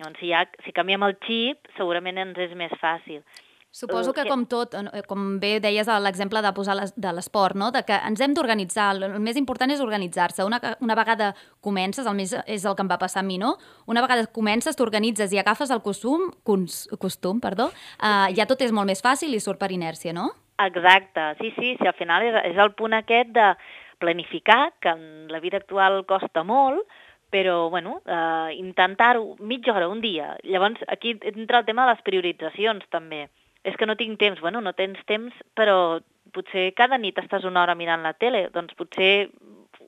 Llavors, 0.00 0.18
si, 0.18 0.32
ja, 0.32 0.42
si 0.64 0.74
canviem 0.74 1.06
el 1.06 1.16
xip, 1.22 1.70
segurament 1.76 2.18
ens 2.18 2.38
és 2.48 2.58
més 2.58 2.74
fàcil. 2.82 3.22
Suposo 3.72 4.12
que 4.12 4.22
Eh, 4.22 4.28
com 4.28 4.44
tot, 4.46 4.74
eh, 4.74 5.02
com 5.06 5.38
bé 5.38 5.60
deies 5.60 5.88
a 5.88 6.00
l'exemple 6.00 6.42
de 6.42 6.52
posar 6.52 6.74
les, 6.74 6.92
de 6.96 7.12
l'esport, 7.12 7.54
no? 7.54 7.70
de 7.70 7.84
que 7.84 7.94
ens 7.94 8.20
hem 8.20 8.34
d'organitzar, 8.34 8.96
el 8.96 9.02
el 9.04 9.20
més 9.20 9.36
important 9.36 9.70
és 9.70 9.80
organitzar-se. 9.80 10.44
Una, 10.44 10.58
una 10.80 10.94
vegada 10.94 11.34
comences, 11.60 12.06
el 12.06 12.14
més 12.14 12.34
és 12.46 12.64
el 12.64 12.74
que 12.74 12.82
em 12.82 12.90
va 12.90 12.98
passar 12.98 13.20
a 13.20 13.22
mi, 13.22 13.38
no? 13.38 13.56
Una 13.86 14.02
vegada 14.02 14.26
comences, 14.26 14.76
t'organitzes 14.76 15.32
i 15.32 15.38
agafes 15.38 15.70
el 15.70 15.82
costum, 15.82 16.32
cons, 16.42 16.88
costum 16.98 17.40
perdó, 17.40 17.70
eh, 18.02 18.34
ja 18.34 18.46
tot 18.46 18.60
és 18.60 18.72
molt 18.72 18.86
més 18.86 19.02
fàcil 19.02 19.34
i 19.34 19.40
surt 19.40 19.58
per 19.58 19.70
inèrcia, 19.70 20.12
no? 20.12 20.30
Exacte, 20.58 21.36
sí, 21.38 21.54
sí, 21.56 21.76
sí, 21.78 21.86
al 21.86 21.94
final 21.94 22.26
és, 22.26 22.34
és 22.52 22.58
el 22.58 22.74
punt 22.74 22.92
aquest 22.92 23.30
de 23.32 23.54
planificar, 24.00 24.72
que 24.80 24.88
en 24.88 25.28
la 25.28 25.40
vida 25.40 25.58
actual 25.58 26.04
costa 26.06 26.42
molt, 26.42 26.82
però, 27.30 27.70
bueno, 27.70 28.02
eh, 28.04 28.54
intentar-ho 28.56 29.36
mitja 29.38 29.72
hora, 29.72 29.88
un 29.88 30.00
dia. 30.00 30.36
Llavors, 30.42 30.80
aquí 30.88 31.16
entra 31.22 31.60
el 31.60 31.64
tema 31.64 31.86
de 31.86 31.94
les 31.94 32.02
prioritzacions, 32.02 32.84
també. 32.90 33.28
És 33.64 33.76
que 33.76 33.86
no 33.86 33.96
tinc 34.00 34.18
temps. 34.20 34.40
Bueno, 34.40 34.62
no 34.64 34.72
tens 34.72 35.00
temps, 35.08 35.34
però 35.54 36.00
potser 36.32 36.70
cada 36.78 36.98
nit 36.98 37.18
estàs 37.20 37.44
una 37.44 37.62
hora 37.62 37.76
mirant 37.76 38.02
la 38.06 38.14
tele. 38.14 38.46
Doncs 38.54 38.76
potser 38.78 39.30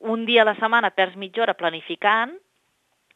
un 0.00 0.26
dia 0.26 0.43
a 0.43 0.50
la 0.50 0.59
setmana 0.59 0.93
et 0.93 0.99
perds 0.99 1.17
mitja 1.17 1.45
hora 1.45 1.57
planificant 1.59 2.35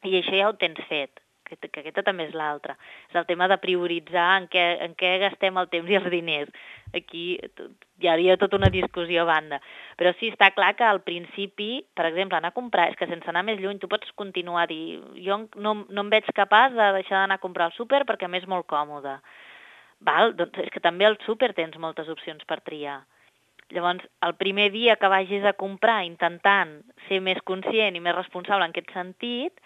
i 0.06 0.18
això 0.20 0.36
ja 0.36 0.48
ho 0.48 0.56
tens 0.60 0.80
fet 0.88 1.20
que, 1.46 1.68
que 1.70 1.80
aquesta 1.80 2.04
també 2.06 2.26
és 2.26 2.34
l'altra. 2.36 2.76
És 3.10 3.16
el 3.18 3.26
tema 3.28 3.48
de 3.50 3.58
prioritzar 3.62 4.26
en 4.40 4.48
què, 4.52 4.64
en 4.84 4.96
què 4.98 5.12
gastem 5.22 5.58
el 5.60 5.70
temps 5.72 5.90
i 5.90 5.98
els 5.98 6.08
diners. 6.12 6.52
Aquí 6.96 7.24
hi 7.36 8.10
hauria 8.10 8.38
tota 8.40 8.58
una 8.58 8.70
discussió 8.72 9.22
a 9.22 9.28
banda. 9.28 9.60
Però 10.00 10.12
sí, 10.18 10.30
està 10.34 10.50
clar 10.56 10.74
que 10.78 10.86
al 10.86 11.02
principi, 11.06 11.84
per 11.96 12.08
exemple, 12.10 12.38
anar 12.38 12.52
a 12.54 12.58
comprar, 12.58 12.88
és 12.90 12.98
que 12.98 13.08
sense 13.10 13.30
anar 13.30 13.44
més 13.46 13.60
lluny 13.62 13.80
tu 13.82 13.90
pots 13.92 14.12
continuar 14.18 14.66
a 14.66 14.70
dir 14.70 15.00
jo 15.22 15.42
no, 15.54 15.76
no 15.88 16.06
em 16.06 16.12
veig 16.12 16.30
capaç 16.36 16.74
de 16.76 16.92
deixar 17.00 17.22
d'anar 17.22 17.38
a 17.40 17.44
comprar 17.44 17.70
al 17.70 17.76
súper 17.76 18.04
perquè 18.08 18.30
més 18.30 18.44
és 18.44 18.50
molt 18.50 18.66
còmode. 18.70 19.18
Val? 20.04 20.34
Doncs 20.36 20.58
és 20.64 20.72
que 20.72 20.82
també 20.84 21.06
al 21.06 21.18
súper 21.24 21.52
tens 21.56 21.76
moltes 21.80 22.08
opcions 22.12 22.44
per 22.44 22.60
triar. 22.60 23.00
Llavors, 23.74 24.04
el 24.22 24.36
primer 24.38 24.70
dia 24.70 24.94
que 24.96 25.10
vagis 25.10 25.44
a 25.44 25.56
comprar 25.58 26.04
intentant 26.06 26.78
ser 27.08 27.18
més 27.20 27.40
conscient 27.42 27.96
i 27.96 28.02
més 28.02 28.14
responsable 28.14 28.68
en 28.68 28.74
aquest 28.74 28.92
sentit, 28.94 29.58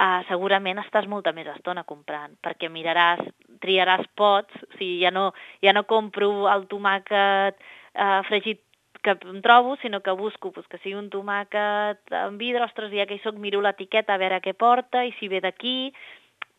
uh, 0.00 0.22
segurament 0.30 0.80
estàs 0.80 1.08
molta 1.10 1.34
més 1.36 1.50
estona 1.52 1.84
comprant, 1.84 2.38
perquè 2.44 2.70
miraràs, 2.72 3.20
triaràs 3.60 4.06
pots, 4.16 4.62
o 4.62 4.70
sigui, 4.78 5.02
ja 5.04 5.12
no, 5.12 5.30
ja 5.64 5.76
no 5.76 5.84
compro 5.84 6.46
el 6.52 6.64
tomàquet 6.70 7.60
uh, 7.60 8.22
fregit 8.30 8.62
que 9.06 9.14
em 9.14 9.42
trobo, 9.42 9.76
sinó 9.82 10.00
que 10.02 10.10
busco 10.18 10.50
pues, 10.50 10.66
que 10.66 10.80
sigui 10.82 10.96
un 10.98 11.10
tomàquet 11.12 12.16
en 12.24 12.38
vidre, 12.40 12.64
ostres, 12.64 12.90
ja 12.90 13.06
que 13.06 13.20
hi 13.20 13.22
soc, 13.22 13.36
miro 13.38 13.60
l'etiqueta 13.62 14.16
a 14.16 14.22
veure 14.22 14.40
què 14.42 14.56
porta 14.56 15.04
i 15.06 15.12
si 15.20 15.28
ve 15.32 15.44
d'aquí... 15.44 15.92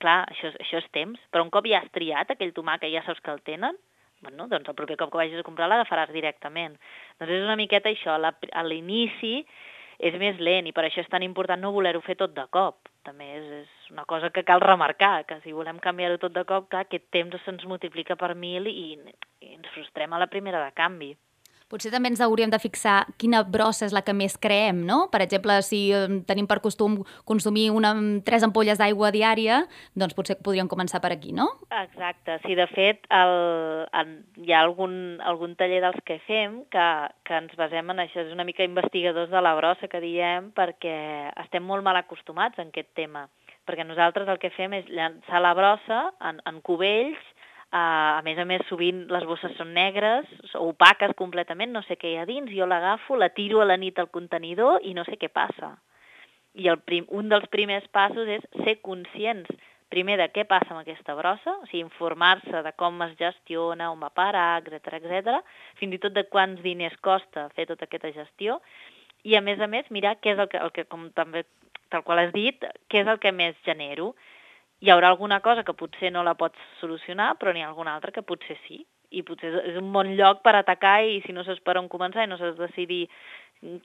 Clar, 0.03 0.17
això, 0.29 0.51
això 0.61 0.77
és 0.83 0.89
temps, 0.93 1.21
però 1.33 1.41
un 1.45 1.49
cop 1.53 1.65
ja 1.65 1.79
has 1.81 1.89
triat 1.95 2.29
aquell 2.33 2.53
tomàquet, 2.53 2.91
ja 2.93 3.01
saps 3.05 3.21
que 3.25 3.31
el 3.33 3.41
tenen, 3.47 3.77
bueno, 4.21 4.45
doncs 4.51 4.69
el 4.69 4.75
proper 4.77 4.97
cop 4.97 5.11
que 5.13 5.17
vagis 5.23 5.39
a 5.41 5.45
comprar 5.45 5.67
l'agafaràs 5.69 6.11
directament. 6.13 6.77
Doncs 7.19 7.33
és 7.33 7.43
una 7.45 7.55
miqueta 7.57 7.89
això, 7.89 8.17
la- 8.21 8.35
a 8.51 8.63
l'inici 8.63 9.45
és 9.99 10.13
més 10.21 10.37
lent 10.39 10.67
i 10.69 10.73
per 10.73 10.85
això 10.85 11.01
és 11.01 11.09
tan 11.09 11.23
important 11.25 11.59
no 11.61 11.71
voler-ho 11.73 12.01
fer 12.05 12.15
tot 12.15 12.33
de 12.35 12.45
cop. 12.53 12.89
També 13.03 13.25
és, 13.37 13.45
és 13.63 13.91
una 13.91 14.05
cosa 14.05 14.29
que 14.29 14.43
cal 14.43 14.61
remarcar, 14.61 15.25
que 15.25 15.39
si 15.41 15.53
volem 15.53 15.79
canviar-ho 15.79 16.17
tot 16.21 16.33
de 16.33 16.43
cop, 16.45 16.69
clar, 16.69 16.85
aquest 16.85 17.09
temps 17.09 17.37
se'ns 17.45 17.65
multiplica 17.65 18.15
per 18.15 18.35
mil 18.35 18.67
i, 18.67 18.97
i 19.41 19.53
ens 19.55 19.69
frustrem 19.73 20.13
a 20.13 20.19
la 20.19 20.27
primera 20.27 20.63
de 20.65 20.73
canvi. 20.77 21.15
Potser 21.67 21.89
també 21.91 22.07
ens 22.07 22.21
hauríem 22.23 22.51
de 22.51 22.59
fixar 22.63 23.01
quina 23.19 23.41
brossa 23.43 23.83
és 23.89 23.93
la 23.95 23.99
que 24.07 24.13
més 24.15 24.37
creem, 24.39 24.85
no? 24.87 25.09
Per 25.11 25.19
exemple, 25.25 25.57
si 25.67 25.81
tenim 26.29 26.47
per 26.47 26.61
costum 26.63 27.01
consumir 27.27 27.65
una, 27.75 27.91
tres 28.23 28.45
ampolles 28.47 28.79
d'aigua 28.79 29.09
diària, 29.11 29.59
doncs 29.91 30.15
potser 30.15 30.37
podríem 30.39 30.69
començar 30.71 31.01
per 31.03 31.11
aquí, 31.11 31.33
no? 31.35 31.49
Exacte, 31.67 32.37
sí, 32.45 32.55
de 32.55 32.69
fet 32.71 33.03
el, 33.11 33.35
en, 33.99 34.13
hi 34.39 34.55
ha 34.55 34.61
algun, 34.63 34.95
algun 35.27 35.57
taller 35.59 35.81
dels 35.83 35.99
que 36.07 36.21
fem 36.23 36.61
que, 36.71 36.87
que 37.27 37.41
ens 37.41 37.59
basem 37.59 37.91
en 37.91 37.99
això, 38.05 38.23
és 38.23 38.31
una 38.31 38.47
mica 38.47 38.63
investigadors 38.63 39.33
de 39.33 39.43
la 39.43 39.55
brossa 39.59 39.91
que 39.91 39.99
diem 40.03 40.53
perquè 40.55 40.95
estem 41.43 41.67
molt 41.67 41.83
mal 41.83 41.99
acostumats 41.99 42.63
en 42.63 42.71
aquest 42.71 42.93
tema, 42.95 43.27
perquè 43.67 43.83
nosaltres 43.83 44.31
el 44.31 44.39
que 44.39 44.55
fem 44.55 44.79
és 44.79 44.87
llançar 44.87 45.43
la 45.43 45.51
brossa 45.57 46.05
en, 46.31 46.39
en 46.47 46.63
cubells, 46.63 47.19
Uh, 47.67 48.15
a 48.15 48.21
més 48.23 48.37
a 48.39 48.45
més, 48.47 48.63
sovint 48.69 49.01
les 49.11 49.25
bosses 49.27 49.51
són 49.59 49.73
negres, 49.75 50.27
opaques 50.55 51.11
completament, 51.19 51.73
no 51.75 51.81
sé 51.83 51.97
què 51.99 52.13
hi 52.13 52.19
ha 52.21 52.27
dins, 52.29 52.47
jo 52.55 52.65
l'agafo, 52.65 53.17
la 53.19 53.27
tiro 53.35 53.59
a 53.59 53.67
la 53.67 53.75
nit 53.75 53.99
al 53.99 54.07
contenidor 54.07 54.85
i 54.87 54.93
no 54.95 55.03
sé 55.03 55.17
què 55.19 55.27
passa. 55.27 55.73
I 56.55 56.71
el 56.71 56.79
prim, 56.79 57.03
un 57.11 57.27
dels 57.29 57.49
primers 57.51 57.83
passos 57.91 58.29
és 58.37 58.45
ser 58.63 58.77
conscients 58.85 59.51
primer 59.91 60.17
de 60.19 60.27
què 60.35 60.43
passa 60.47 60.71
amb 60.73 60.81
aquesta 60.81 61.15
brossa, 61.15 61.57
o 61.61 61.67
sigui, 61.67 61.83
informar-se 61.85 62.63
de 62.63 62.73
com 62.79 63.03
es 63.05 63.13
gestiona, 63.19 63.91
on 63.91 64.01
va 64.03 64.11
parar, 64.15 64.63
etc 64.63 64.99
etc, 64.99 65.37
fins 65.79 65.95
i 65.95 66.01
tot 66.03 66.15
de 66.15 66.25
quants 66.31 66.63
diners 66.63 66.97
costa 67.03 67.47
fer 67.55 67.67
tota 67.69 67.87
aquesta 67.87 68.11
gestió, 68.15 68.59
i 69.27 69.35
a 69.35 69.43
més 69.43 69.59
a 69.59 69.67
més 69.67 69.87
mirar 69.91 70.17
què 70.21 70.35
és 70.35 70.39
el 70.39 70.49
que, 70.51 70.59
el 70.63 70.73
que 70.75 70.87
com 70.87 71.09
també 71.15 71.45
tal 71.91 72.03
qual 72.03 72.19
has 72.19 72.33
dit, 72.35 72.63
què 72.91 73.03
és 73.03 73.07
el 73.07 73.19
que 73.23 73.31
més 73.31 73.55
genero. 73.65 74.13
Hi 74.79 74.91
haurà 74.93 75.09
alguna 75.09 75.39
cosa 75.41 75.63
que 75.65 75.73
potser 75.73 76.11
no 76.13 76.21
la 76.23 76.35
pots 76.37 76.61
solucionar, 76.81 77.31
però 77.39 77.53
n'hi 77.53 77.63
ha 77.65 77.69
alguna 77.71 77.95
altra 77.97 78.13
que 78.13 78.21
potser 78.21 78.57
sí. 78.67 78.83
I 79.09 79.23
potser 79.25 79.49
és 79.63 79.77
un 79.79 79.89
bon 79.95 80.11
lloc 80.19 80.43
per 80.45 80.53
atacar 80.59 80.99
i 81.07 81.21
si 81.25 81.33
no 81.33 81.45
saps 81.47 81.63
per 81.65 81.77
on 81.79 81.87
començar 81.89 82.25
i 82.25 82.29
no 82.29 82.37
saps 82.37 82.59
decidir 82.59 83.05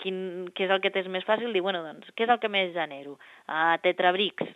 quin, 0.02 0.18
què 0.52 0.66
és 0.66 0.74
el 0.74 0.82
que 0.84 0.92
tens 0.92 1.08
més 1.08 1.24
fàcil, 1.24 1.52
dir, 1.54 1.62
bueno, 1.64 1.80
doncs, 1.86 2.10
què 2.12 2.26
és 2.26 2.32
el 2.34 2.40
que 2.42 2.50
més 2.52 2.74
genero? 2.74 3.16
Uh, 3.46 3.78
tetrabrics. 3.86 4.50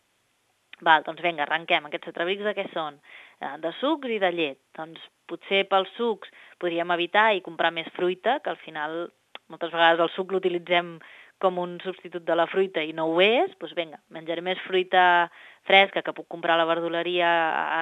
Val, 0.84 1.06
doncs 1.06 1.22
vinga, 1.24 1.46
arrenquem. 1.46 1.86
Aquests 1.88 2.10
tetrabrics 2.10 2.44
de 2.44 2.52
què 2.58 2.66
són? 2.74 2.98
Uh, 3.40 3.54
de 3.62 3.72
sucs 3.80 4.12
i 4.12 4.18
de 4.20 4.32
llet. 4.34 4.60
Doncs 4.76 5.00
potser 5.30 5.64
pels 5.70 5.88
sucs 5.96 6.28
podríem 6.60 6.92
evitar 6.98 7.30
i 7.32 7.44
comprar 7.46 7.72
més 7.72 7.88
fruita, 7.96 8.40
que 8.44 8.52
al 8.52 8.60
final 8.60 9.06
moltes 9.48 9.72
vegades 9.72 10.02
el 10.04 10.12
suc 10.12 10.34
l'utilitzem 10.34 10.98
com 11.42 11.58
un 11.60 11.76
substitut 11.84 12.24
de 12.24 12.36
la 12.38 12.46
fruita 12.48 12.82
i 12.82 12.94
no 12.96 13.06
ho 13.12 13.20
és, 13.22 13.52
doncs 13.60 13.74
vinga, 13.76 14.00
menjaré 14.14 14.42
més 14.44 14.60
fruita 14.64 15.28
fresca 15.68 16.02
que 16.02 16.14
puc 16.16 16.28
comprar 16.32 16.56
a 16.56 16.62
la 16.62 16.68
verduleria 16.68 17.30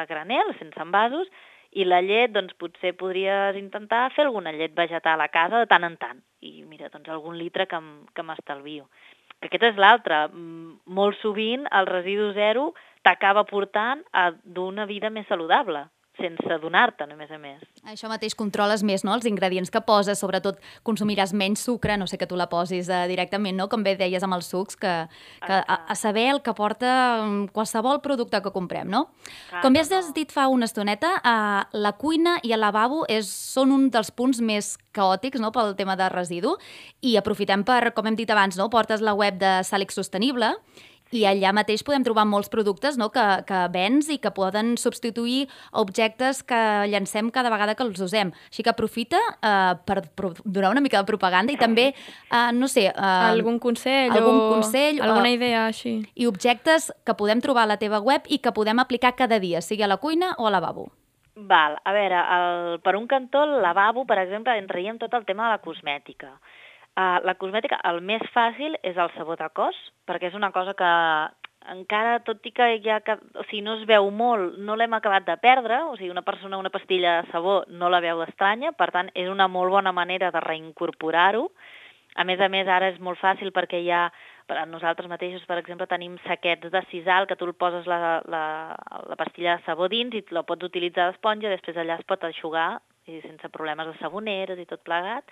a 0.00 0.04
granel, 0.10 0.54
sense 0.58 0.80
envasos, 0.82 1.30
i 1.74 1.86
la 1.86 2.00
llet, 2.02 2.30
doncs 2.34 2.54
potser 2.58 2.94
podries 2.98 3.58
intentar 3.58 4.06
fer 4.14 4.26
alguna 4.26 4.52
llet 4.54 4.74
vegetal 4.78 5.20
a 5.20 5.30
casa 5.32 5.58
de 5.62 5.70
tant 5.70 5.86
en 5.86 5.96
tant. 5.98 6.22
I 6.40 6.62
mira, 6.68 6.90
doncs 6.92 7.10
algun 7.10 7.38
litre 7.38 7.66
que, 7.66 7.80
que 8.14 8.26
m'estalvio. 8.26 8.86
Que 9.40 9.50
aquesta 9.50 9.72
és 9.72 9.80
l'altra. 9.80 10.20
Molt 10.30 11.18
sovint 11.20 11.66
el 11.74 11.90
residu 11.90 12.30
zero 12.36 12.70
t'acaba 13.04 13.44
portant 13.48 14.04
a 14.12 14.30
d'una 14.44 14.86
vida 14.86 15.10
més 15.10 15.26
saludable, 15.28 15.88
sense 16.18 16.46
adonar-te'n, 16.54 17.10
a 17.12 17.16
més 17.18 17.30
a 17.34 17.38
més. 17.40 17.62
Això 17.90 18.08
mateix 18.10 18.36
controles 18.38 18.84
més, 18.86 19.02
no?, 19.04 19.14
els 19.16 19.26
ingredients 19.28 19.70
que 19.72 19.82
poses, 19.84 20.20
sobretot 20.20 20.60
consumiràs 20.86 21.34
menys 21.34 21.64
sucre, 21.66 21.96
no 21.98 22.06
sé 22.10 22.18
que 22.20 22.28
tu 22.30 22.38
la 22.38 22.46
posis 22.52 22.88
eh, 22.88 23.00
directament, 23.10 23.56
no?, 23.58 23.68
com 23.72 23.82
bé 23.84 23.96
deies 23.98 24.22
amb 24.24 24.36
els 24.38 24.48
sucs, 24.50 24.78
que, 24.80 24.92
que 25.44 25.58
a, 25.58 25.78
a 25.90 25.96
saber 25.98 26.28
el 26.36 26.40
que 26.44 26.54
porta 26.54 26.94
mm, 27.24 27.50
qualsevol 27.56 28.00
producte 28.04 28.40
que 28.44 28.54
comprem, 28.54 28.88
no? 28.90 29.08
Clar 29.50 29.64
com 29.64 29.74
bé 29.74 29.84
que 29.88 29.98
has 29.98 30.12
dit 30.16 30.32
fa 30.32 30.46
una 30.52 30.70
estoneta, 30.70 31.16
eh, 31.18 31.80
la 31.82 31.94
cuina 31.98 32.38
i 32.42 32.54
el 32.54 32.62
lavabo 32.62 33.04
és, 33.10 33.28
són 33.28 33.74
un 33.74 33.90
dels 33.94 34.12
punts 34.14 34.40
més 34.40 34.74
caòtics 34.94 35.42
no?, 35.42 35.50
pel 35.54 35.74
tema 35.78 35.98
de 35.98 36.08
residu, 36.12 36.56
i 37.02 37.18
aprofitem 37.18 37.66
per, 37.66 37.90
com 37.96 38.06
hem 38.06 38.18
dit 38.18 38.30
abans, 38.30 38.58
no?, 38.60 38.70
portes 38.70 39.02
la 39.04 39.16
web 39.18 39.40
de 39.42 39.58
Sàlix 39.66 39.98
Sostenible, 39.98 40.54
i 41.14 41.24
allà 41.28 41.52
mateix 41.56 41.84
podem 41.86 42.04
trobar 42.06 42.26
molts 42.28 42.50
productes 42.52 42.98
no? 43.00 43.10
que, 43.14 43.24
que 43.48 43.60
vens 43.74 44.10
i 44.12 44.18
que 44.22 44.32
poden 44.34 44.74
substituir 44.80 45.46
objectes 45.72 46.42
que 46.46 46.60
llancem 46.90 47.30
cada 47.34 47.52
vegada 47.52 47.76
que 47.78 47.84
els 47.86 48.00
usem. 48.02 48.32
Així 48.50 48.64
que 48.66 48.72
aprofita 48.72 49.20
eh, 49.38 49.74
per 49.86 50.02
donar 50.44 50.74
una 50.74 50.82
mica 50.84 51.00
de 51.00 51.08
propaganda 51.08 51.54
i 51.54 51.60
també, 51.60 51.92
eh, 51.94 52.50
no 52.56 52.68
sé... 52.70 52.88
Eh, 52.90 53.12
algun 53.34 53.60
consell 53.62 54.12
algun 54.14 54.40
o 54.40 54.50
consell, 54.56 55.00
alguna 55.02 55.30
eh, 55.30 55.38
idea 55.38 55.64
així. 55.68 55.96
I 56.14 56.28
objectes 56.30 56.90
que 57.04 57.16
podem 57.18 57.40
trobar 57.44 57.64
a 57.68 57.74
la 57.74 57.78
teva 57.80 58.00
web 58.02 58.26
i 58.28 58.40
que 58.42 58.52
podem 58.54 58.82
aplicar 58.82 59.14
cada 59.18 59.40
dia, 59.40 59.62
sigui 59.62 59.84
a 59.84 59.90
la 59.90 60.00
cuina 60.02 60.34
o 60.38 60.48
al 60.48 60.56
lavabo. 60.56 60.90
Val, 61.34 61.80
a 61.82 61.92
veure, 61.92 62.20
el, 62.36 62.80
per 62.84 62.94
un 62.94 63.08
cantó, 63.10 63.42
el 63.42 63.60
lavabo, 63.62 64.04
per 64.06 64.20
exemple, 64.22 64.54
entraríem 64.58 65.00
tot 65.02 65.14
el 65.18 65.24
tema 65.26 65.48
de 65.48 65.56
la 65.56 65.62
cosmètica. 65.64 66.36
Uh, 66.94 67.18
la 67.26 67.34
cosmètica, 67.34 67.80
el 67.90 68.00
més 68.06 68.22
fàcil 68.30 68.76
és 68.86 68.94
el 68.94 69.10
sabó 69.16 69.34
de 69.34 69.48
cos, 69.50 69.74
perquè 70.06 70.28
és 70.30 70.36
una 70.38 70.52
cosa 70.54 70.76
que 70.78 70.90
encara, 71.72 72.18
tot 72.22 72.44
i 72.46 72.52
que 72.54 72.68
ja, 72.84 73.00
que, 73.04 73.16
o 73.34 73.44
sigui, 73.48 73.62
no 73.64 73.78
es 73.78 73.86
veu 73.88 74.10
molt, 74.12 74.58
no 74.60 74.76
l'hem 74.76 74.94
acabat 74.94 75.24
de 75.26 75.36
perdre, 75.42 75.80
o 75.88 75.96
sigui, 75.96 76.12
una 76.12 76.22
persona, 76.22 76.60
una 76.60 76.70
pastilla 76.70 77.16
de 77.20 77.32
sabó 77.32 77.62
no 77.68 77.88
la 77.90 78.02
veu 78.04 78.22
estranya, 78.26 78.74
per 78.78 78.90
tant, 78.94 79.10
és 79.14 79.30
una 79.32 79.48
molt 79.48 79.72
bona 79.72 79.92
manera 79.96 80.30
de 80.34 80.44
reincorporar-ho. 80.44 81.48
A 82.14 82.22
més 82.22 82.38
a 82.38 82.46
més, 82.52 82.68
ara 82.70 82.92
és 82.92 83.00
molt 83.02 83.18
fàcil 83.18 83.50
perquè 83.50 83.80
ha, 83.90 84.04
per 84.46 84.60
a 84.60 84.66
nosaltres 84.68 85.08
mateixos, 85.10 85.42
per 85.48 85.58
exemple, 85.58 85.88
tenim 85.90 86.18
saquets 86.28 86.70
de 86.70 86.82
sisal 86.92 87.26
que 87.26 87.34
tu 87.34 87.48
el 87.48 87.56
poses 87.58 87.88
la, 87.90 88.20
la, 88.30 88.44
la 89.08 89.18
pastilla 89.18 89.56
de 89.56 89.66
sabó 89.66 89.88
dins 89.88 90.14
i 90.14 90.22
la 90.30 90.44
pots 90.46 90.68
utilitzar 90.68 91.08
d'esponja, 91.10 91.50
després 91.50 91.80
allà 91.80 91.98
es 91.98 92.06
pot 92.06 92.22
aixugar 92.22 92.76
i 93.10 93.18
sense 93.24 93.50
problemes 93.52 93.88
de 93.88 93.98
saboneres 93.98 94.60
i 94.60 94.68
tot 94.68 94.84
plegat. 94.84 95.26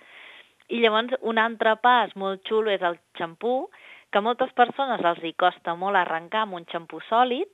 I 0.69 0.79
llavors 0.79 1.17
un 1.21 1.39
altre 1.41 1.75
pas 1.83 2.13
molt 2.15 2.43
xulo 2.47 2.71
és 2.71 2.81
el 2.81 2.99
xampú, 3.19 3.69
que 4.11 4.21
a 4.21 4.25
moltes 4.25 4.53
persones 4.53 5.01
els 5.03 5.23
hi 5.25 5.33
costa 5.33 5.75
molt 5.75 5.97
arrencar 5.97 6.45
amb 6.45 6.59
un 6.59 6.67
xampú 6.69 7.01
sòlid, 7.09 7.49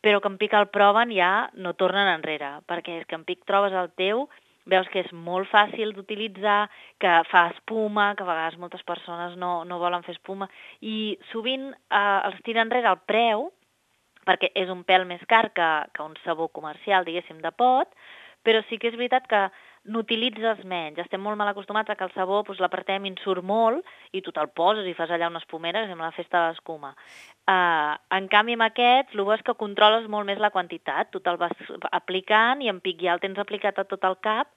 però 0.00 0.20
que 0.22 0.30
en 0.30 0.38
Pic 0.40 0.54
el 0.54 0.68
proven 0.74 1.12
ja 1.14 1.50
no 1.54 1.74
tornen 1.76 2.08
enrere, 2.10 2.58
perquè 2.70 3.00
és 3.00 3.06
que 3.06 3.18
en 3.18 3.26
Pic 3.28 3.44
trobes 3.46 3.74
el 3.76 3.90
teu, 3.98 4.26
veus 4.68 4.88
que 4.92 5.02
és 5.04 5.12
molt 5.12 5.48
fàcil 5.50 5.94
d'utilitzar, 5.96 6.68
que 7.00 7.12
fa 7.30 7.48
espuma, 7.54 8.12
que 8.14 8.24
a 8.24 8.28
vegades 8.28 8.58
moltes 8.60 8.84
persones 8.88 9.36
no, 9.40 9.64
no 9.64 9.80
volen 9.80 10.04
fer 10.06 10.14
espuma, 10.16 10.48
i 10.80 11.16
sovint 11.32 11.70
eh, 11.72 12.20
els 12.28 12.40
tira 12.46 12.64
enrere 12.64 12.90
el 12.92 13.00
preu, 13.08 13.48
perquè 14.28 14.52
és 14.60 14.68
un 14.68 14.84
pèl 14.84 15.06
més 15.08 15.24
car 15.28 15.48
que, 15.56 15.68
que 15.94 16.04
un 16.04 16.16
sabó 16.24 16.50
comercial, 16.52 17.06
diguéssim, 17.08 17.40
de 17.44 17.52
pot, 17.52 17.92
però 18.44 18.60
sí 18.68 18.78
que 18.78 18.92
és 18.92 18.96
veritat 18.96 19.26
que 19.28 19.46
n'utilitzes 19.88 20.60
menys. 20.68 21.00
Estem 21.02 21.22
molt 21.24 21.38
mal 21.40 21.50
acostumats 21.50 21.90
a 21.90 21.96
que 21.96 22.06
el 22.06 22.12
sabó 22.14 22.42
doncs, 22.42 22.60
l'apretem 22.62 23.06
i 23.06 23.12
en 23.12 23.18
surt 23.22 23.44
molt 23.44 23.86
i 24.12 24.22
tu 24.24 24.34
te'l 24.34 24.50
poses 24.60 24.86
i 24.86 24.94
fas 24.98 25.10
allà 25.10 25.30
una 25.32 25.42
espumera 25.42 25.82
que 25.82 25.90
sembla 25.90 26.10
la 26.10 26.16
festa 26.16 26.42
de 26.42 26.52
l'escuma. 26.52 26.94
Uh, 27.48 27.96
en 28.18 28.28
canvi, 28.28 28.58
amb 28.58 28.68
aquests, 28.68 29.16
el 29.16 29.24
bo 29.24 29.34
és 29.34 29.44
que 29.44 29.56
controles 29.56 30.08
molt 30.12 30.28
més 30.28 30.40
la 30.42 30.52
quantitat. 30.54 31.10
Tu 31.10 31.22
te'l 31.24 31.40
vas 31.40 31.56
aplicant 31.90 32.62
i 32.62 32.70
en 32.72 32.82
pic 32.84 33.00
ja 33.02 33.16
el 33.16 33.24
tens 33.24 33.40
aplicat 33.40 33.80
a 33.80 33.88
tot 33.88 34.04
el 34.04 34.18
cap, 34.24 34.52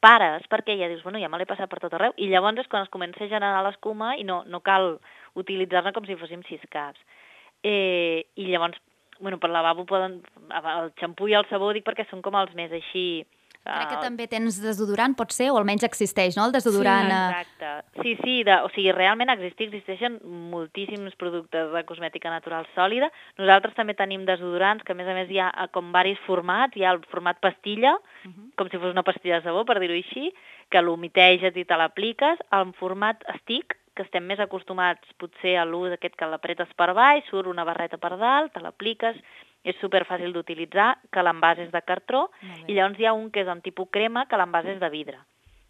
pares, 0.00 0.46
perquè 0.48 0.76
ja 0.80 0.88
dius, 0.88 1.02
bueno, 1.04 1.20
ja 1.20 1.28
me 1.28 1.38
l'he 1.38 1.48
passat 1.48 1.68
per 1.68 1.80
tot 1.82 1.94
arreu, 1.94 2.14
i 2.16 2.30
llavors 2.32 2.62
és 2.62 2.68
quan 2.72 2.86
es 2.86 2.92
comença 2.92 3.20
a 3.24 3.28
generar 3.28 3.60
l'escuma 3.66 4.14
i 4.16 4.24
no, 4.24 4.42
no 4.48 4.62
cal 4.64 4.94
utilitzar-la 5.36 5.92
com 5.92 6.06
si 6.08 6.16
fóssim 6.16 6.40
sis 6.48 6.62
caps. 6.72 7.00
Eh, 7.62 8.24
I 8.40 8.48
llavors, 8.48 8.80
bueno, 9.20 9.38
per 9.38 9.50
lavabo 9.52 9.84
poden... 9.84 10.22
El 10.48 10.90
xampú 10.98 11.28
i 11.28 11.36
el 11.36 11.44
sabó 11.50 11.68
dic 11.76 11.84
perquè 11.84 12.08
són 12.08 12.24
com 12.24 12.38
els 12.40 12.56
més 12.56 12.72
així 12.72 13.26
Crec 13.60 13.90
que 13.90 13.96
Ah, 13.98 14.00
també 14.00 14.24
tens 14.26 14.56
desodorant, 14.62 15.12
pot 15.14 15.34
ser, 15.36 15.50
o 15.52 15.58
almenys 15.60 15.84
existeix, 15.84 16.36
no?, 16.38 16.46
el 16.48 16.52
desodorant... 16.54 17.10
eh, 17.12 17.40
Exacte. 17.42 18.02
Sí, 18.02 18.14
sí, 18.22 18.36
de, 18.48 18.54
o 18.64 18.70
sigui, 18.72 18.90
realment 18.96 19.28
existir, 19.34 19.68
existeixen 19.68 20.16
moltíssims 20.50 21.14
productes 21.20 21.68
de 21.74 21.82
cosmètica 21.84 22.32
natural 22.32 22.64
sòlida. 22.74 23.10
Nosaltres 23.38 23.76
també 23.76 23.92
tenim 23.98 24.24
desodorants, 24.24 24.82
que 24.82 24.96
a 24.96 24.96
més 24.96 25.10
a 25.12 25.16
més 25.18 25.28
hi 25.28 25.38
ha 25.38 25.50
eh, 25.52 25.68
com 25.76 25.92
varis 25.92 26.18
formats. 26.24 26.76
Hi 26.76 26.86
ha 26.86 26.94
el 26.96 27.02
format 27.12 27.36
pastilla, 27.44 27.98
com 28.56 28.70
si 28.72 28.80
fos 28.80 28.94
una 28.96 29.04
pastilla 29.04 29.42
de 29.42 29.44
sabó, 29.50 29.66
per 29.68 29.76
dir-ho 29.78 29.98
així, 29.98 30.32
que 30.72 30.80
l'humiteges 30.80 31.56
i 31.60 31.66
te 31.68 31.76
l'apliques. 31.76 32.40
En 32.56 32.72
format 32.80 33.20
stick, 33.42 33.76
que 33.94 34.06
estem 34.06 34.24
més 34.24 34.40
acostumats 34.40 35.04
potser 35.20 35.58
a 35.60 35.66
l'ús 35.68 35.92
aquest 35.92 36.16
que 36.16 36.24
l'apretes 36.32 36.72
per 36.78 36.94
baix, 36.96 37.28
surt 37.28 37.50
una 37.50 37.64
barreta 37.68 37.98
per 38.00 38.16
dalt, 38.16 38.54
te 38.54 38.60
l'apliques, 38.64 39.18
és 39.64 39.76
super 39.80 40.04
fàcil 40.08 40.32
d'utilitzar, 40.32 40.94
que 41.12 41.24
l'envàs 41.24 41.58
és 41.66 41.72
de 41.74 41.82
cartró, 41.84 42.28
i 42.66 42.74
llavors 42.74 42.98
hi 42.98 43.06
ha 43.06 43.16
un 43.16 43.30
que 43.30 43.44
és 43.44 43.48
en 43.48 43.60
tipus 43.60 43.90
crema, 43.92 44.26
que 44.26 44.40
l'envàs 44.40 44.66
és 44.76 44.80
de 44.80 44.90
vidre 44.92 45.20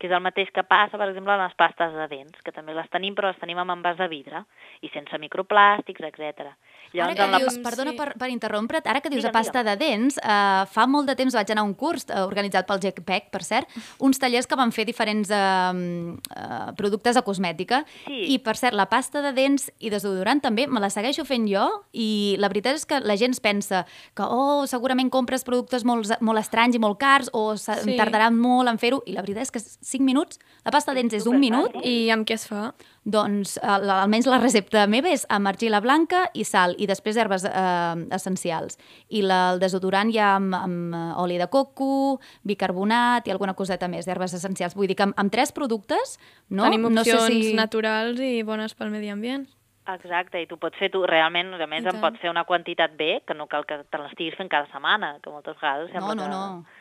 que 0.00 0.08
és 0.08 0.16
el 0.16 0.22
mateix 0.24 0.48
que 0.54 0.64
passa, 0.64 0.96
per 0.96 1.10
exemple, 1.10 1.34
en 1.36 1.44
les 1.44 1.54
pastes 1.60 1.92
de 1.92 2.06
dents, 2.08 2.40
que 2.44 2.54
també 2.56 2.72
les 2.72 2.88
tenim, 2.88 3.14
però 3.14 3.28
les 3.28 3.40
tenim 3.40 3.58
amb 3.60 3.76
envàs 3.76 3.98
de 4.00 4.08
vidre, 4.08 4.44
i 4.80 4.88
sense 4.94 5.18
microplàstics, 5.20 6.06
etc. 6.08 6.54
Ara 6.98 7.14
que 7.14 7.22
en 7.22 7.34
la... 7.34 7.38
dius, 7.38 7.58
perdona 7.62 7.92
sí. 7.92 7.98
per, 7.98 8.08
per 8.18 8.30
interrompre't, 8.32 8.88
ara 8.90 9.02
que 9.04 9.12
dius 9.12 9.22
Digue'm, 9.22 9.36
pasta 9.36 9.62
de 9.66 9.76
dents, 9.78 10.16
eh, 10.18 10.64
fa 10.72 10.86
molt 10.90 11.10
de 11.10 11.14
temps 11.18 11.36
vaig 11.36 11.52
anar 11.52 11.62
a 11.62 11.68
un 11.68 11.74
curs 11.78 12.08
eh, 12.08 12.22
organitzat 12.24 12.66
pel 12.66 12.80
GECPEC, 12.82 13.28
per 13.30 13.42
cert, 13.46 13.76
uns 14.02 14.18
tallers 14.18 14.48
que 14.48 14.58
van 14.58 14.72
fer 14.74 14.86
diferents 14.88 15.30
eh, 15.30 15.36
eh, 15.36 16.72
productes 16.80 17.20
de 17.20 17.24
cosmètica, 17.26 17.84
Sí. 18.06 18.34
i 18.34 18.38
per 18.42 18.56
cert, 18.56 18.74
la 18.74 18.88
pasta 18.90 19.20
de 19.22 19.34
dents 19.36 19.68
i 19.78 19.90
desodorant 19.92 20.40
també 20.42 20.66
me 20.66 20.80
la 20.80 20.88
segueixo 20.90 21.26
fent 21.28 21.46
jo, 21.50 21.66
i 21.92 22.36
la 22.40 22.48
veritat 22.48 22.80
és 22.80 22.86
que 22.88 22.98
la 23.04 23.16
gent 23.20 23.36
pensa 23.42 23.84
que, 24.16 24.24
oh, 24.24 24.64
segurament 24.66 25.10
compres 25.12 25.44
productes 25.46 25.84
molt, 25.86 26.10
molt 26.24 26.40
estranys 26.40 26.74
i 26.74 26.82
molt 26.82 26.98
cars, 26.98 27.30
o 27.36 27.54
sí. 27.60 27.76
Sí. 27.84 27.96
tardarà 28.00 28.30
molt 28.34 28.70
en 28.70 28.80
fer-ho, 28.80 29.02
i 29.06 29.14
la 29.14 29.22
veritat 29.22 29.46
és 29.46 29.54
que 29.54 29.62
5 29.90 30.06
minuts, 30.06 30.40
la 30.64 30.72
pasta 30.74 30.94
de 30.94 31.02
dents 31.02 31.18
és 31.18 31.26
un 31.26 31.40
minut, 31.42 31.74
I 31.84 32.10
amb 32.14 32.28
què 32.28 32.38
es 32.38 32.46
fa? 32.48 32.70
doncs, 33.04 33.56
eh, 33.56 33.66
almenys 33.66 34.26
la 34.28 34.38
recepta 34.40 34.84
meva 34.90 35.08
és 35.08 35.24
amb 35.32 35.48
argila 35.48 35.80
blanca 35.80 36.26
i 36.34 36.44
sal, 36.44 36.74
i 36.78 36.86
després 36.86 37.16
herbes 37.16 37.46
eh, 37.48 38.06
essencials. 38.14 38.76
I 39.08 39.22
la, 39.24 39.40
el 39.54 39.60
desodorant 39.62 40.12
ja 40.12 40.34
amb, 40.36 40.54
amb 40.56 40.96
eh, 40.96 41.22
oli 41.22 41.38
de 41.40 41.48
coco, 41.52 42.20
bicarbonat 42.44 43.26
i 43.26 43.32
alguna 43.34 43.56
coseta 43.56 43.88
més 43.88 44.08
d'herbes 44.08 44.34
essencials. 44.36 44.76
Vull 44.76 44.90
dir 44.90 44.98
que 44.98 45.08
amb, 45.08 45.16
amb 45.16 45.32
tres 45.32 45.52
productes, 45.56 46.18
no? 46.48 46.66
Tenim 46.68 46.88
no 46.88 47.00
opcions 47.00 47.30
sé 47.30 47.40
si... 47.50 47.56
naturals 47.56 48.20
i 48.20 48.42
bones 48.46 48.76
pel 48.76 48.92
medi 48.92 49.10
ambient. 49.12 49.48
Exacte, 49.90 50.38
i 50.38 50.46
tu 50.46 50.58
pots 50.60 50.76
fer 50.78 50.90
tu, 50.92 51.00
realment, 51.08 51.54
a 51.56 51.66
més, 51.66 51.82
en 51.82 51.96
tant. 51.96 52.02
pots 52.04 52.20
fer 52.22 52.30
una 52.30 52.44
quantitat 52.46 52.92
bé, 52.98 53.22
que 53.26 53.34
no 53.34 53.48
cal 53.50 53.64
que 53.66 53.80
te 53.90 53.98
l'estiguis 53.98 54.36
fent 54.38 54.50
cada 54.52 54.68
setmana, 54.70 55.16
que 55.24 55.32
moltes 55.32 55.56
vegades 55.56 55.88
No, 55.88 55.96
sembla 55.96 56.14
no, 56.14 56.22
que... 56.22 56.30
no. 56.30 56.78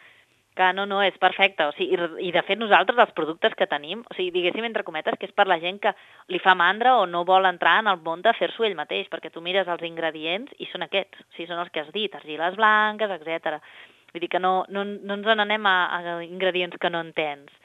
Que 0.59 0.73
no, 0.75 0.83
no, 0.83 0.97
és 0.99 1.15
perfecte. 1.15 1.63
O 1.69 1.71
sigui, 1.77 1.95
i, 1.95 2.27
I 2.27 2.31
de 2.35 2.41
fet 2.43 2.59
nosaltres 2.59 2.97
els 2.99 3.13
productes 3.15 3.53
que 3.55 3.67
tenim, 3.71 4.01
o 4.03 4.15
sigui, 4.17 4.33
diguéssim 4.35 4.65
entre 4.67 4.83
cometes, 4.83 5.15
que 5.15 5.29
és 5.29 5.35
per 5.35 5.45
la 5.47 5.55
gent 5.61 5.77
que 5.85 5.93
li 6.33 6.41
fa 6.43 6.51
mandra 6.59 6.97
o 6.99 7.05
no 7.07 7.21
vol 7.29 7.47
entrar 7.47 7.77
en 7.79 7.87
el 7.87 8.01
món 8.03 8.25
de 8.25 8.33
fer-s'ho 8.35 8.67
ell 8.67 8.75
mateix, 8.75 9.07
perquè 9.07 9.31
tu 9.31 9.39
mires 9.45 9.71
els 9.71 9.85
ingredients 9.87 10.51
i 10.59 10.67
són 10.67 10.83
aquests, 10.83 11.21
o 11.23 11.37
sigui, 11.37 11.47
són 11.47 11.63
els 11.63 11.71
que 11.71 11.85
has 11.85 11.93
dit, 11.95 12.17
argiles 12.19 12.59
blanques, 12.59 13.13
etc. 13.15 13.61
Vull 14.11 14.25
dir 14.25 14.31
que 14.33 14.43
no, 14.43 14.51
no, 14.67 14.83
no 14.83 15.17
ens 15.21 15.31
n'anem 15.39 15.71
a, 15.71 15.77
a 15.95 16.19
ingredients 16.27 16.75
que 16.81 16.91
no 16.91 17.05
entens. 17.07 17.55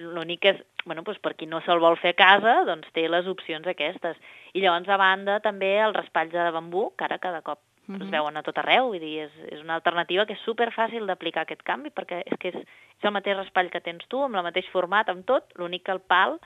L'únic 0.00 0.48
és, 0.48 0.64
bueno, 0.86 1.04
doncs 1.04 1.20
per 1.20 1.34
qui 1.36 1.44
no 1.50 1.60
se'l 1.66 1.84
vol 1.84 2.00
fer 2.00 2.14
a 2.16 2.20
casa, 2.22 2.56
doncs 2.64 2.88
té 2.96 3.04
les 3.04 3.28
opcions 3.28 3.68
aquestes. 3.68 4.16
I 4.56 4.64
llavors, 4.64 4.88
a 4.88 4.96
banda, 4.96 5.38
també 5.44 5.76
el 5.84 5.92
raspall 5.92 6.32
de 6.32 6.48
bambú, 6.56 6.88
que 6.96 7.04
ara 7.04 7.20
cada 7.20 7.44
cop 7.44 7.60
Mhm. 7.86 8.02
es 8.02 8.10
veuen 8.10 8.36
a 8.36 8.42
tot 8.42 8.56
arreu, 8.58 8.88
vull 8.88 9.00
dir, 9.00 9.26
és, 9.26 9.32
és 9.52 9.60
una 9.60 9.74
alternativa 9.74 10.24
que 10.26 10.32
és 10.32 10.44
super 10.46 10.70
fàcil 10.72 11.06
d'aplicar 11.06 11.44
aquest 11.44 11.62
canvi, 11.62 11.90
perquè 11.90 12.22
és 12.24 12.38
que 12.40 12.48
és, 12.48 12.56
és 12.56 13.04
el 13.04 13.12
mateix 13.12 13.36
raspall 13.36 13.70
que 13.70 13.82
tens 13.84 14.06
tu, 14.08 14.22
amb 14.24 14.36
el 14.36 14.46
mateix 14.46 14.68
format, 14.72 15.08
amb 15.08 15.26
tot, 15.26 15.52
l'únic 15.60 15.84
que 15.84 15.92
el 15.92 16.00
pal 16.00 16.38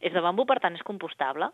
és 0.00 0.12
de 0.12 0.20
bambú, 0.20 0.46
per 0.46 0.60
tant 0.60 0.74
és 0.74 0.86
compostable. 0.86 1.50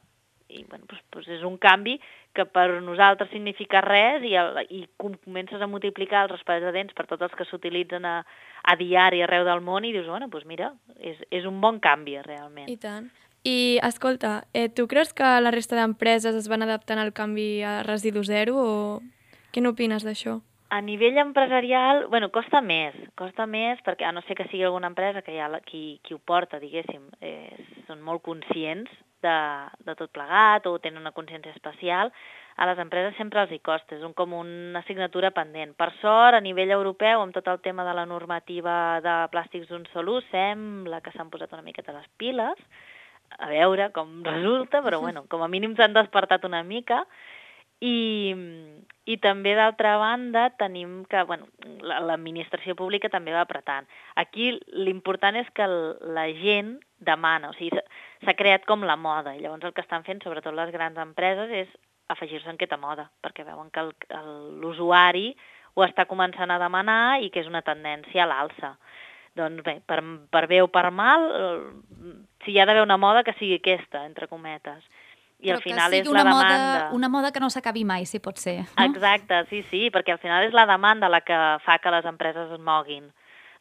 I 0.50 0.64
bueno, 0.66 0.84
doncs, 0.90 1.04
doncs 1.14 1.28
és 1.30 1.42
un 1.46 1.56
canvi 1.62 1.94
que 2.34 2.44
per 2.44 2.82
nosaltres 2.82 3.30
significa 3.30 3.80
res 3.84 4.24
i, 4.26 4.34
el, 4.34 4.58
i 4.68 4.80
com 4.98 5.14
comences 5.14 5.62
a 5.62 5.68
multiplicar 5.70 6.24
els 6.24 6.32
raspalls 6.34 6.66
de 6.66 6.72
dents 6.74 6.96
per 6.98 7.06
tots 7.06 7.22
els 7.22 7.36
que 7.38 7.46
s'utilitzen 7.46 8.04
a, 8.04 8.16
a 8.66 8.76
diari 8.76 9.22
arreu 9.22 9.46
del 9.46 9.62
món 9.62 9.86
i 9.86 9.92
dius, 9.94 10.08
bueno, 10.10 10.26
doncs 10.28 10.48
mira, 10.50 10.72
és, 10.98 11.22
és 11.30 11.46
un 11.46 11.60
bon 11.62 11.78
canvi 11.78 12.18
realment. 12.26 12.68
I 12.68 12.76
tant. 12.82 13.06
I, 13.46 13.78
escolta, 13.86 14.42
eh, 14.52 14.68
tu 14.68 14.84
creus 14.90 15.14
que 15.16 15.24
la 15.40 15.54
resta 15.54 15.78
d'empreses 15.78 16.34
es 16.36 16.50
van 16.50 16.66
adaptant 16.66 16.98
al 17.00 17.14
canvi 17.16 17.62
a 17.62 17.78
residu 17.86 18.26
zero 18.26 18.58
o 18.58 18.74
què 19.52 19.62
n'opines 19.62 20.06
d'això? 20.06 20.38
A 20.70 20.78
nivell 20.86 21.18
empresarial, 21.18 22.04
bueno, 22.12 22.28
costa 22.30 22.60
més, 22.62 22.94
costa 23.18 23.46
més 23.50 23.80
perquè 23.82 24.06
a 24.06 24.12
no 24.14 24.22
ser 24.22 24.36
que 24.38 24.46
sigui 24.52 24.62
alguna 24.64 24.90
empresa 24.92 25.22
que 25.26 25.34
ja 25.34 25.48
la, 25.50 25.58
qui, 25.66 25.98
qui 26.06 26.14
ho 26.14 26.20
porta, 26.22 26.60
diguéssim, 26.62 27.08
eh, 27.20 27.56
són 27.88 28.04
molt 28.06 28.22
conscients 28.22 28.92
de, 29.24 29.38
de 29.86 29.96
tot 29.98 30.12
plegat 30.14 30.68
o 30.70 30.76
tenen 30.78 31.02
una 31.02 31.14
consciència 31.16 31.50
especial, 31.56 32.12
a 32.60 32.68
les 32.68 32.78
empreses 32.82 33.16
sempre 33.16 33.40
els 33.42 33.52
hi 33.54 33.58
costa, 33.64 33.96
és 33.96 34.04
un, 34.04 34.12
com 34.14 34.34
una 34.36 34.82
assignatura 34.82 35.32
pendent. 35.34 35.72
Per 35.78 35.88
sort, 36.00 36.36
a 36.36 36.44
nivell 36.44 36.70
europeu, 36.74 37.22
amb 37.22 37.34
tot 37.34 37.48
el 37.48 37.60
tema 37.64 37.86
de 37.88 37.94
la 37.96 38.06
normativa 38.06 39.00
de 39.04 39.16
plàstics 39.32 39.70
d'un 39.70 39.86
sol 39.94 40.10
ús, 40.12 40.26
sembla 40.30 41.00
que 41.00 41.14
s'han 41.16 41.32
posat 41.32 41.54
una 41.56 41.64
miqueta 41.66 41.96
les 41.96 42.08
piles, 42.20 42.62
a 43.38 43.48
veure 43.48 43.90
com 43.96 44.20
resulta, 44.26 44.82
però 44.86 45.00
bueno, 45.06 45.24
com 45.32 45.42
a 45.42 45.48
mínim 45.48 45.74
s'han 45.76 45.96
despertat 45.96 46.44
una 46.46 46.62
mica, 46.62 47.04
i, 47.80 48.34
i 49.08 49.16
també, 49.18 49.54
d'altra 49.56 49.96
banda, 49.98 50.50
tenim 50.60 51.04
que 51.08 51.22
bueno, 51.24 51.46
la- 51.80 52.00
l'administració 52.04 52.74
pública 52.76 53.08
també 53.08 53.32
va 53.32 53.42
apretant. 53.46 53.86
Aquí 54.20 54.52
l'important 54.72 55.36
és 55.40 55.48
que 55.56 55.66
la 55.66 56.26
gent 56.36 56.78
demana, 57.00 57.50
o 57.50 57.56
sigui, 57.56 57.72
s'ha- 58.24 58.36
creat 58.36 58.66
com 58.68 58.84
la 58.84 58.96
moda, 59.00 59.32
llavors 59.36 59.64
el 59.64 59.72
que 59.72 59.80
estan 59.80 60.04
fent, 60.04 60.20
sobretot 60.22 60.54
les 60.54 60.70
grans 60.70 60.98
empreses, 61.00 61.50
és 61.50 61.68
afegir-se 62.08 62.48
en 62.50 62.58
aquesta 62.58 62.76
moda, 62.76 63.10
perquè 63.22 63.44
veuen 63.46 63.70
que 63.70 63.84
l'usuari 64.60 65.36
ho 65.74 65.84
està 65.86 66.04
començant 66.10 66.50
a 66.50 66.58
demanar 66.58 67.20
i 67.22 67.30
que 67.30 67.40
és 67.40 67.46
una 67.48 67.62
tendència 67.62 68.24
a 68.24 68.26
l'alça. 68.26 68.74
Doncs 69.38 69.62
bé, 69.62 69.76
per, 69.86 70.00
per 70.28 70.46
bé 70.50 70.58
o 70.60 70.66
per 70.68 70.90
mal, 70.90 71.28
eh, 71.30 72.16
si 72.44 72.50
hi 72.52 72.58
ha 72.58 72.66
d'haver 72.66 72.82
una 72.82 72.96
moda, 72.98 73.22
que 73.22 73.32
sigui 73.38 73.60
aquesta, 73.60 74.04
entre 74.04 74.26
cometes. 74.26 74.82
I 75.40 75.48
Però 75.48 75.56
al 75.56 75.64
final 75.64 75.90
que 75.94 76.00
és 76.02 76.06
la 76.06 76.12
una 76.12 76.24
demanda... 76.24 76.56
Moda, 76.56 76.88
una 76.96 77.08
moda 77.08 77.32
que 77.32 77.40
no 77.40 77.48
s'acabi 77.52 77.84
mai, 77.88 78.04
si 78.06 78.20
pot 78.20 78.36
ser. 78.40 78.58
No? 78.76 78.84
Exacte, 78.84 79.42
sí, 79.48 79.62
sí, 79.70 79.86
perquè 79.92 80.14
al 80.14 80.20
final 80.20 80.44
és 80.44 80.56
la 80.56 80.66
demanda 80.68 81.08
la 81.08 81.22
que 81.24 81.38
fa 81.64 81.78
que 81.80 81.92
les 81.94 82.08
empreses 82.08 82.52
es 82.52 82.60
moguin. 82.60 83.08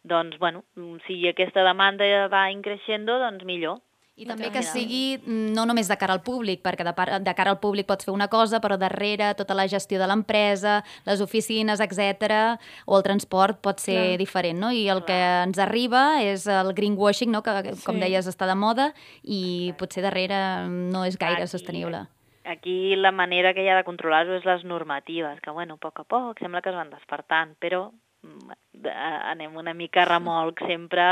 Doncs, 0.03 0.37
bueno, 0.39 0.63
si 1.07 1.21
aquesta 1.27 1.63
demanda 1.63 2.07
va 2.31 2.49
increixent, 2.51 3.07
doncs 3.07 3.47
millor. 3.47 3.79
I 4.19 4.25
també 4.27 4.49
que 4.51 4.59
sigui 4.67 5.21
no 5.25 5.63
només 5.65 5.87
de 5.87 5.95
cara 5.95 6.11
al 6.17 6.19
públic, 6.25 6.59
perquè 6.61 6.83
de, 6.83 6.91
par- 6.93 7.21
de 7.23 7.33
cara 7.37 7.53
al 7.55 7.59
públic 7.63 7.87
pots 7.87 8.03
fer 8.03 8.11
una 8.13 8.27
cosa, 8.27 8.59
però 8.59 8.75
darrere 8.77 9.29
tota 9.39 9.55
la 9.55 9.63
gestió 9.71 9.97
de 10.01 10.07
l'empresa, 10.11 10.81
les 11.05 11.21
oficines, 11.23 11.79
etc 11.79 12.59
o 12.85 12.97
el 12.97 13.03
transport 13.03 13.61
pot 13.63 13.79
ser 13.79 13.95
Clar. 13.95 14.17
diferent, 14.19 14.59
no? 14.59 14.71
I 14.75 14.89
el 14.91 15.05
que 15.07 15.15
ens 15.45 15.57
arriba 15.63 16.21
és 16.21 16.45
el 16.51 16.73
greenwashing, 16.75 17.31
no? 17.31 17.41
que 17.41 17.53
com 17.85 17.95
Sí. 17.95 18.01
deies 18.01 18.27
està 18.27 18.45
de 18.45 18.55
moda 18.59 18.93
i 19.23 19.73
potser 19.79 20.03
darrere 20.03 20.67
no 20.67 21.05
és 21.05 21.17
gaire 21.17 21.43
Aquí- 21.43 21.47
sostenible. 21.55 22.03
Aquí 22.43 22.95
la 22.95 23.11
manera 23.11 23.53
que 23.53 23.63
hi 23.63 23.69
ha 23.69 23.75
de 23.77 23.83
controlar-ho 23.85 24.33
és 24.35 24.43
les 24.43 24.63
normatives, 24.65 25.39
que 25.41 25.51
bueno, 25.51 25.75
a 25.75 25.77
poc 25.77 25.99
a 25.99 26.03
poc 26.03 26.39
sembla 26.39 26.61
que 26.61 26.69
es 26.71 26.75
van 26.75 26.89
despertant, 26.89 27.55
però 27.61 27.91
mm, 28.23 28.85
anem 29.31 29.55
una 29.55 29.73
mica 29.73 30.03
remolc 30.05 30.59
sempre... 30.67 31.03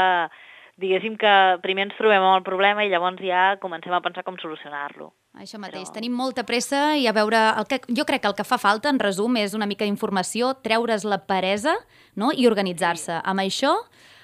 Diguéssim 0.78 1.16
que 1.18 1.30
primer 1.63 1.88
ens 1.88 1.96
trobem 1.98 2.22
amb 2.22 2.38
el 2.38 2.44
problema 2.46 2.84
i 2.86 2.92
llavors 2.92 3.22
ja 3.26 3.56
comencem 3.62 3.94
a 3.98 4.02
pensar 4.06 4.22
com 4.24 4.36
solucionar-lo. 4.38 5.10
Això 5.38 5.58
mateix, 5.58 5.90
Però- 5.90 5.96
tenim 5.96 6.13
molta 6.13 6.44
pressa 6.46 6.96
i 6.98 7.08
a 7.10 7.13
veure... 7.18 7.40
El 7.58 7.66
que, 7.66 7.82
jo 7.90 8.06
crec 8.06 8.22
que 8.22 8.30
el 8.30 8.36
que 8.38 8.46
fa 8.46 8.60
falta, 8.62 8.90
en 8.94 9.02
resum, 9.02 9.38
és 9.42 9.56
una 9.58 9.66
mica 9.66 9.86
d'informació, 9.86 10.54
treure's 10.62 11.06
la 11.06 11.24
peresa 11.26 11.74
no? 12.16 12.30
i 12.30 12.46
organitzar-se. 12.46 13.22
Amb 13.24 13.42
això, 13.42 13.74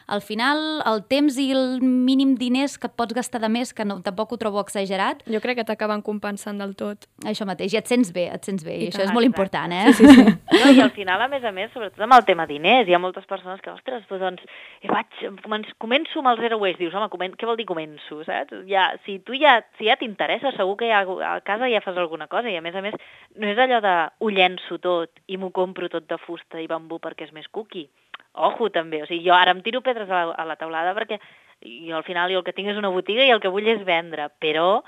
al 0.08 0.22
final, 0.22 0.82
el 0.90 1.04
temps 1.10 1.38
i 1.40 1.50
el 1.56 1.80
mínim 1.82 2.36
diners 2.40 2.78
que 2.78 2.88
et 2.90 2.96
pots 2.96 3.16
gastar 3.16 3.42
de 3.44 3.50
més, 3.50 3.74
que 3.74 3.86
no, 3.86 4.02
tampoc 4.06 4.34
ho 4.34 4.38
trobo 4.38 4.62
exagerat, 4.62 5.24
Jo 5.30 5.40
crec 5.42 5.58
que 5.62 5.66
t'acaben 5.68 6.02
compensant 6.02 6.60
del 6.60 6.76
tot. 6.76 7.08
això 7.26 7.46
mateix, 7.46 7.74
i 7.74 7.78
et 7.80 7.88
sents 7.88 8.12
bé, 8.14 8.28
et 8.34 8.44
sents 8.44 8.64
bé, 8.64 8.76
i, 8.78 8.84
I 8.86 8.92
això 8.92 9.04
és 9.06 9.14
molt 9.14 9.26
important, 9.26 9.72
eh? 9.72 9.94
Sí, 9.94 10.06
sí, 10.06 10.16
sí. 10.16 10.26
No, 10.64 10.72
I 10.72 10.82
al 10.82 10.92
final, 10.92 11.22
a 11.22 11.28
més 11.28 11.44
a 11.44 11.52
més, 11.52 11.72
sobretot 11.74 12.00
amb 12.04 12.14
el 12.18 12.26
tema 12.26 12.46
diners, 12.48 12.88
hi 12.88 12.94
ha 12.94 13.00
moltes 13.00 13.26
persones 13.26 13.62
que, 13.62 13.72
ostres, 13.72 14.04
doncs, 14.10 14.44
eh, 14.82 14.90
vaig, 14.92 15.08
començo, 15.44 15.74
començo 15.82 16.20
amb 16.20 16.34
el 16.34 16.44
zero 16.44 16.60
waste. 16.62 16.82
Dius, 16.84 16.94
home, 16.94 17.10
comen 17.10 17.34
què 17.40 17.48
vol 17.50 17.58
dir 17.60 17.66
començo, 17.70 18.22
saps? 18.28 18.64
Ja, 18.70 18.90
si 19.06 19.20
tu 19.26 19.34
ja, 19.40 19.58
si 19.80 19.90
ja 19.90 19.98
t'interessa, 20.00 20.54
segur 20.58 20.78
que 20.80 20.92
ja, 20.92 21.04
a 21.04 21.40
casa 21.46 21.70
ja 21.72 21.82
fas 21.82 21.98
alguna 21.98 22.28
cosa. 22.28 22.52
I 22.52 22.60
a 22.60 22.64
més 22.66 22.76
a 22.76 22.84
més, 22.86 22.96
no 23.40 23.50
és 23.50 23.60
allò 23.60 23.82
de 23.84 23.96
ho 24.20 24.30
llenço 24.30 24.80
tot 24.84 25.10
i 25.28 25.38
m'ho 25.38 25.52
compro 25.56 25.90
tot 25.90 26.08
de 26.10 26.20
fusta 26.22 26.62
i 26.62 26.68
bambú 26.70 27.00
perquè 27.04 27.28
és 27.28 27.36
més 27.36 27.48
cookie. 27.52 27.90
Ojo, 28.34 28.70
també. 28.74 29.04
O 29.04 29.06
sigui, 29.06 29.28
jo 29.28 29.34
ara 29.36 29.54
em 29.54 29.62
tiro 29.62 29.84
pedres 29.94 30.10
a 30.10 30.26
la, 30.26 30.36
a 30.36 30.50
la 30.50 30.60
taulada 30.60 30.98
perquè 30.98 31.22
jo 31.64 31.96
al 31.96 32.04
final 32.04 32.32
jo 32.34 32.42
el 32.42 32.46
que 32.46 32.54
tinc 32.58 32.74
és 32.74 32.80
una 32.80 32.92
botiga 32.92 33.24
i 33.24 33.32
el 33.32 33.42
que 33.42 33.52
vull 33.54 33.70
és 33.72 33.86
vendre, 33.88 34.28
però 34.44 34.84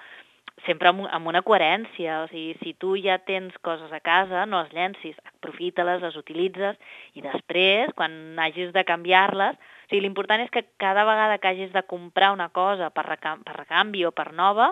sempre 0.66 0.90
amb, 0.90 1.06
amb 1.12 1.28
una 1.28 1.42
coherència, 1.46 2.22
o 2.24 2.28
sigui, 2.32 2.56
si 2.62 2.74
tu 2.80 2.96
ja 3.02 3.18
tens 3.28 3.56
coses 3.66 3.92
a 3.94 4.00
casa, 4.04 4.46
no 4.48 4.62
les 4.64 4.74
llencis, 4.76 5.18
aprofita-les, 5.36 6.02
les 6.02 6.16
utilitzes, 6.20 6.78
i 7.14 7.24
després, 7.26 7.92
quan 7.98 8.40
hagis 8.40 8.72
de 8.76 8.86
canviar-les, 8.88 9.58
o 9.60 9.90
sigui, 9.90 10.06
l'important 10.06 10.46
és 10.46 10.54
que 10.54 10.66
cada 10.82 11.06
vegada 11.08 11.38
que 11.40 11.52
hagis 11.52 11.74
de 11.76 11.84
comprar 11.84 12.32
una 12.34 12.50
cosa 12.56 12.90
per, 12.96 13.06
recam 13.10 13.44
per 13.46 13.58
recanvi 13.60 14.06
o 14.08 14.14
per 14.16 14.32
nova, 14.34 14.72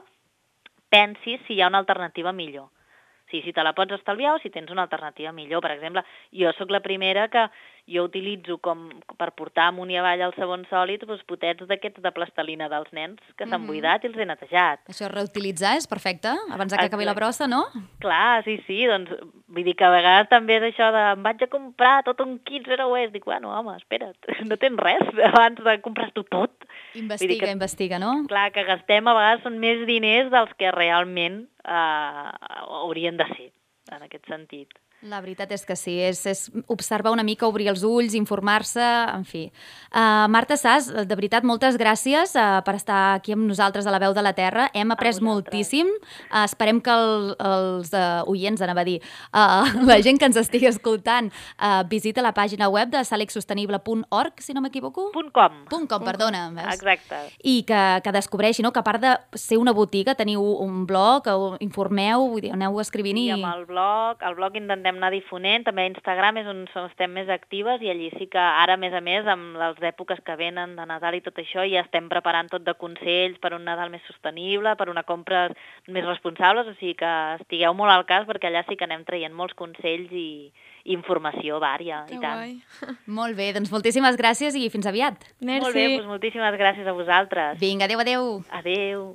pensis 0.94 1.44
si 1.48 1.58
hi 1.58 1.62
ha 1.62 1.72
una 1.72 1.84
alternativa 1.84 2.32
millor. 2.32 2.70
O 2.70 3.30
sigui, 3.30 3.44
si 3.48 3.54
te 3.54 3.64
la 3.66 3.76
pots 3.76 3.98
estalviar 3.98 4.38
o 4.38 4.42
si 4.42 4.52
tens 4.54 4.72
una 4.72 4.86
alternativa 4.88 5.32
millor. 5.36 5.62
Per 5.64 5.72
exemple, 5.76 6.04
jo 6.32 6.52
sóc 6.58 6.72
la 6.72 6.84
primera 6.86 7.28
que 7.34 7.48
jo 7.86 8.06
utilitzo 8.08 8.58
com 8.64 8.86
per 9.20 9.32
portar 9.36 9.66
amunt 9.68 9.90
i 9.92 9.98
avall 10.00 10.22
el 10.24 10.34
sabon 10.38 10.62
sòlid 10.70 11.02
doncs, 11.06 11.24
potets 11.28 11.66
d'aquests 11.68 12.00
de 12.02 12.12
plastelina 12.16 12.70
dels 12.72 12.88
nens 12.96 13.20
que 13.36 13.44
s'han 13.46 13.60
Mhm. 13.62 13.68
buidat 13.68 14.04
i 14.04 14.08
els 14.08 14.18
he 14.18 14.26
netejat. 14.26 14.80
Això 14.88 15.10
reutilitzar 15.12 15.76
és 15.76 15.88
perfecte, 15.88 16.30
abans 16.52 16.74
que 16.74 16.86
acabi 16.86 17.04
la 17.04 17.14
brossa, 17.14 17.46
no? 17.48 17.66
Clar, 18.00 18.44
sí, 18.46 18.58
sí, 18.68 18.86
doncs 18.88 19.12
vull 19.48 19.64
dir 19.66 19.76
que 19.76 19.84
a 19.84 19.90
vegades 19.92 20.30
també 20.30 20.58
és 20.58 20.64
això 20.74 20.92
de 20.94 21.04
em 21.14 21.24
vaig 21.24 21.44
a 21.44 21.48
comprar 21.48 22.04
tot 22.06 22.22
un 22.22 22.40
kit 22.40 22.66
zero 22.68 22.88
waste. 22.90 23.12
Dic, 23.12 23.26
bueno, 23.26 23.52
home, 23.52 23.76
espera't, 23.78 24.16
no 24.48 24.56
tens 24.58 24.80
res 24.80 25.04
abans 25.34 25.60
de 25.62 25.82
comprar-t'ho 25.82 26.24
tot. 26.24 26.52
Investiga, 26.96 27.46
que- 27.46 27.52
investiga, 27.52 28.00
no? 28.00 28.24
Clar, 28.28 28.52
que 28.54 28.64
gastem 28.64 29.06
a 29.08 29.14
vegades 29.14 29.44
són 29.44 29.60
més 29.60 29.86
diners 29.86 30.32
dels 30.32 30.54
que 30.58 30.72
realment 30.72 31.50
eh, 31.66 32.32
haurien 32.70 33.18
de 33.18 33.26
ser, 33.36 33.52
en 33.92 34.04
aquest 34.04 34.26
sentit. 34.28 34.70
La 35.04 35.20
veritat 35.20 35.52
és 35.52 35.66
que 35.68 35.76
sí, 35.76 35.98
és, 36.00 36.22
és 36.32 36.46
observar 36.72 37.12
una 37.12 37.26
mica, 37.28 37.44
obrir 37.50 37.66
els 37.68 37.82
ulls, 37.84 38.14
informar-se, 38.16 38.84
en 39.12 39.26
fi. 39.28 39.42
Uh, 39.92 40.30
Marta 40.32 40.56
Sass, 40.56 40.88
de 40.88 41.16
veritat, 41.20 41.44
moltes 41.44 41.76
gràcies 41.80 42.32
uh, 42.40 42.62
per 42.64 42.78
estar 42.78 43.00
aquí 43.18 43.34
amb 43.36 43.44
nosaltres 43.50 43.84
a 43.84 43.92
la 43.92 44.00
veu 44.00 44.16
de 44.16 44.24
la 44.24 44.32
Terra. 44.38 44.70
Hem 44.72 44.94
après 44.96 45.20
moltíssim. 45.20 45.90
Uh, 46.30 46.46
esperem 46.46 46.80
que 46.80 46.94
el, 46.96 47.34
els 47.36 47.92
uh, 47.92 48.24
oients, 48.32 48.64
anava 48.64 48.86
a 48.86 48.88
dir, 48.88 49.02
uh, 49.36 49.68
la 49.90 49.98
gent 50.06 50.22
que 50.22 50.30
ens 50.32 50.40
estigui 50.40 50.70
escoltant, 50.72 51.28
uh, 51.58 51.84
visita 51.92 52.24
la 52.24 52.32
pàgina 52.32 52.72
web 52.72 52.96
de 52.96 53.04
salexsostenible.org, 53.04 54.40
si 54.40 54.56
no 54.56 54.64
m'equivoco. 54.64 55.10
Punt 55.12 55.34
com. 55.36 55.60
Punt 55.68 55.90
com, 55.92 56.08
perdona. 56.08 56.46
Veus? 56.56 56.78
Exacte. 56.78 57.22
I 57.44 57.58
que, 57.68 57.84
que 58.08 58.16
descobreixi, 58.16 58.64
no? 58.64 58.72
que 58.72 58.80
a 58.80 58.88
part 58.88 59.04
de 59.04 59.14
ser 59.36 59.60
una 59.60 59.76
botiga, 59.76 60.16
teniu 60.16 60.48
un 60.64 60.88
blog, 60.88 61.28
informeu, 61.60 62.30
vull 62.38 62.48
dir, 62.48 62.56
aneu 62.56 62.80
escrivint 62.80 63.20
i... 63.20 63.28
I 63.34 63.36
amb 63.36 63.52
el 63.52 63.68
blog, 63.68 64.24
el 64.24 64.40
blog 64.40 64.56
intentem 64.64 64.93
anar 64.98 65.12
difonent, 65.12 65.64
també 65.66 65.84
a 65.84 65.90
Instagram 65.92 66.38
és 66.42 66.48
on 66.48 66.66
som- 66.74 66.90
estem 66.90 67.12
més 67.14 67.30
actives 67.30 67.82
i 67.82 67.90
allí 67.90 68.10
sí 68.18 68.28
que 68.28 68.38
ara, 68.40 68.74
a 68.74 68.78
més 68.78 68.94
a 68.94 69.02
més, 69.02 69.26
amb 69.28 69.56
les 69.58 69.78
èpoques 69.94 70.20
que 70.26 70.36
venen 70.36 70.76
de 70.76 70.86
Nadal 70.86 71.16
i 71.16 71.22
tot 71.22 71.36
això, 71.42 71.64
ja 71.70 71.82
estem 71.82 72.10
preparant 72.10 72.50
tot 72.50 72.64
de 72.64 72.74
consells 72.76 73.38
per 73.40 73.54
un 73.54 73.64
Nadal 73.66 73.90
més 73.90 74.02
sostenible, 74.08 74.76
per 74.76 74.90
una 74.90 75.04
compra 75.04 75.50
més 75.88 76.06
responsables, 76.06 76.68
o 76.68 76.74
sigui 76.80 76.96
que 76.96 77.14
estigueu 77.42 77.74
molt 77.74 77.92
al 77.92 78.06
cas 78.06 78.26
perquè 78.28 78.48
allà 78.52 78.64
sí 78.68 78.76
que 78.76 78.86
anem 78.86 79.04
traient 79.06 79.34
molts 79.34 79.54
consells 79.56 80.12
i, 80.12 80.52
i 80.86 80.94
informació 80.94 81.60
vària, 81.64 82.06
Que 82.08 82.16
i 82.16 82.20
tant. 82.20 82.38
guai. 82.38 82.56
Molt 83.08 83.36
bé, 83.38 83.54
doncs 83.56 83.72
moltíssimes 83.72 84.18
gràcies 84.20 84.56
i 84.56 84.70
fins 84.70 84.86
aviat. 84.86 85.16
Merci. 85.40 85.62
Molt 85.64 85.76
bé, 85.76 85.86
doncs 85.96 86.08
moltíssimes 86.10 86.58
gràcies 86.60 86.88
a 86.88 86.92
vosaltres. 86.92 87.60
Vinga, 87.60 87.86
adeu, 87.86 88.00
adeu. 88.04 88.44
Adeu. 88.52 89.06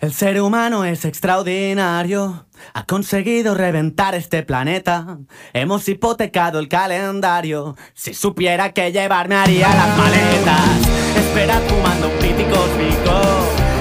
El 0.00 0.12
ser 0.12 0.40
humano 0.40 0.84
es 0.84 1.04
extraordinario, 1.04 2.46
ha 2.72 2.86
conseguido 2.86 3.56
reventar 3.56 4.14
este 4.14 4.44
planeta. 4.44 5.18
Hemos 5.52 5.88
hipotecado 5.88 6.60
el 6.60 6.68
calendario. 6.68 7.76
Si 7.94 8.14
supiera 8.14 8.72
que 8.72 8.92
llevarme 8.92 9.34
haría 9.34 9.66
las 9.68 9.98
maletas. 9.98 10.88
Esperad 11.16 11.60
fumando 11.62 12.08
piti 12.20 12.44
cósmico 12.44 13.20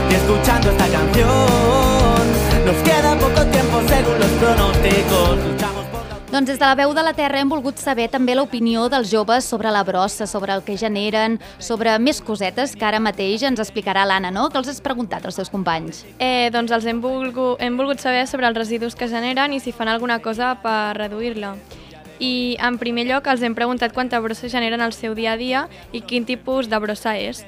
y 0.09 0.15
escuchando 0.15 0.71
esta 0.71 0.87
canción. 0.87 2.65
Nos 2.65 2.75
queda 2.77 3.15
poco 3.19 3.45
tiempo 3.51 3.79
según 3.87 4.19
los 4.19 4.31
pronósticos. 4.39 5.66
Doncs 6.27 6.49
des 6.49 6.57
de 6.59 6.65
la 6.65 6.75
veu 6.75 6.91
de 6.91 7.03
la 7.05 7.13
Terra 7.15 7.39
hem 7.39 7.47
volgut 7.47 7.79
saber 7.79 8.09
també 8.11 8.33
l'opinió 8.35 8.89
dels 8.91 9.07
joves 9.07 9.45
sobre 9.47 9.71
la 9.71 9.85
brossa, 9.87 10.25
sobre 10.27 10.51
el 10.51 10.59
que 10.65 10.75
generen, 10.75 11.37
sobre 11.57 11.93
més 12.03 12.19
cosetes 12.19 12.73
que 12.75 12.83
ara 12.83 12.99
mateix 12.99 13.45
ens 13.47 13.61
explicarà 13.63 14.03
l'Anna, 14.03 14.27
no? 14.35 14.49
Que 14.51 14.59
els 14.59 14.67
has 14.67 14.81
preguntat 14.83 15.23
als 15.23 15.39
seus 15.39 15.47
companys. 15.53 16.03
Eh, 16.19 16.49
doncs 16.51 16.73
els 16.75 16.85
hem 16.91 16.99
volgut, 16.99 17.55
hem 17.63 17.79
volgut 17.79 18.03
saber 18.03 18.25
sobre 18.27 18.49
els 18.49 18.59
residus 18.59 18.97
que 18.99 19.07
generen 19.07 19.55
i 19.55 19.61
si 19.63 19.71
fan 19.71 19.87
alguna 19.87 20.19
cosa 20.19 20.57
per 20.59 20.97
reduir-la. 20.99 21.53
I 22.19 22.57
en 22.59 22.75
primer 22.81 23.07
lloc 23.07 23.29
els 23.31 23.45
hem 23.47 23.55
preguntat 23.55 23.95
quanta 23.95 24.19
brossa 24.19 24.51
generen 24.51 24.83
al 24.83 24.91
seu 24.91 25.15
dia 25.15 25.37
a 25.37 25.39
dia 25.39 25.69
i 25.93 26.01
quin 26.03 26.27
tipus 26.27 26.67
de 26.67 26.81
brossa 26.83 27.15
és. 27.15 27.45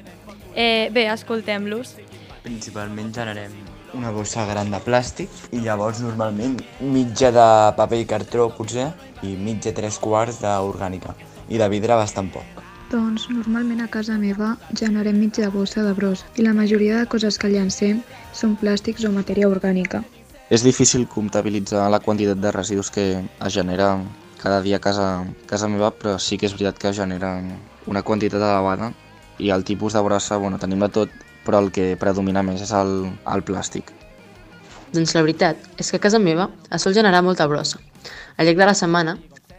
Eh, 0.54 0.88
bé, 0.88 1.04
escoltem-los. 1.12 1.98
Principalment 2.40 3.12
generem 3.12 3.69
una 3.94 4.10
bossa 4.14 4.46
gran 4.46 4.70
de 4.70 4.80
plàstic 4.84 5.30
i 5.56 5.60
llavors 5.64 6.00
normalment 6.04 6.58
mitja 6.80 7.30
de 7.34 7.46
paper 7.76 8.00
i 8.02 8.06
cartró 8.08 8.48
potser 8.56 8.90
i 9.26 9.34
mitja 9.36 9.74
tres 9.76 9.98
quarts 10.02 10.40
d'orgànica 10.42 11.14
i 11.48 11.58
de 11.58 11.68
vidre 11.68 11.96
bastant 11.98 12.30
poc. 12.32 12.62
Doncs 12.90 13.28
normalment 13.30 13.82
a 13.84 13.88
casa 13.90 14.16
meva 14.18 14.56
generem 14.74 15.18
mitja 15.18 15.50
bossa 15.50 15.84
de 15.86 15.92
brossa 15.94 16.26
i 16.36 16.46
la 16.46 16.54
majoria 16.54 16.98
de 16.98 17.10
coses 17.10 17.38
que 17.38 17.50
llancem 17.52 18.00
són 18.34 18.56
plàstics 18.58 19.06
o 19.06 19.12
matèria 19.14 19.50
orgànica. 19.50 20.02
És 20.50 20.64
difícil 20.66 21.06
comptabilitzar 21.06 21.86
la 21.90 22.00
quantitat 22.02 22.40
de 22.42 22.50
residus 22.50 22.90
que 22.90 23.04
es 23.22 23.52
genera 23.54 23.92
cada 24.40 24.62
dia 24.64 24.80
a 24.80 24.82
casa, 24.82 25.24
casa 25.46 25.68
meva, 25.68 25.92
però 25.94 26.16
sí 26.18 26.38
que 26.38 26.48
és 26.48 26.56
veritat 26.56 26.80
que 26.82 26.92
generen 26.96 27.52
una 27.86 28.02
quantitat 28.02 28.42
elevada 28.42 28.90
i 29.38 29.50
el 29.54 29.64
tipus 29.64 29.94
de 29.94 30.02
brossa, 30.02 30.40
bueno, 30.42 30.58
tenim 30.58 30.80
de 30.82 30.88
tot, 30.88 31.12
però 31.50 31.58
el 31.64 31.72
que 31.74 31.96
predomina 31.98 32.44
més 32.46 32.62
és 32.62 32.70
el, 32.78 33.08
el 33.26 33.40
plàstic. 33.42 33.88
Doncs 34.94 35.16
la 35.16 35.24
veritat 35.26 35.64
és 35.82 35.90
que 35.90 35.98
a 35.98 36.02
casa 36.04 36.20
meva 36.22 36.46
es 36.70 36.86
sol 36.86 36.94
generar 36.94 37.24
molta 37.26 37.48
brossa. 37.50 37.80
Al 38.38 38.46
llarg 38.46 38.60
de 38.60 38.68
la 38.68 38.76
setmana 38.78 39.16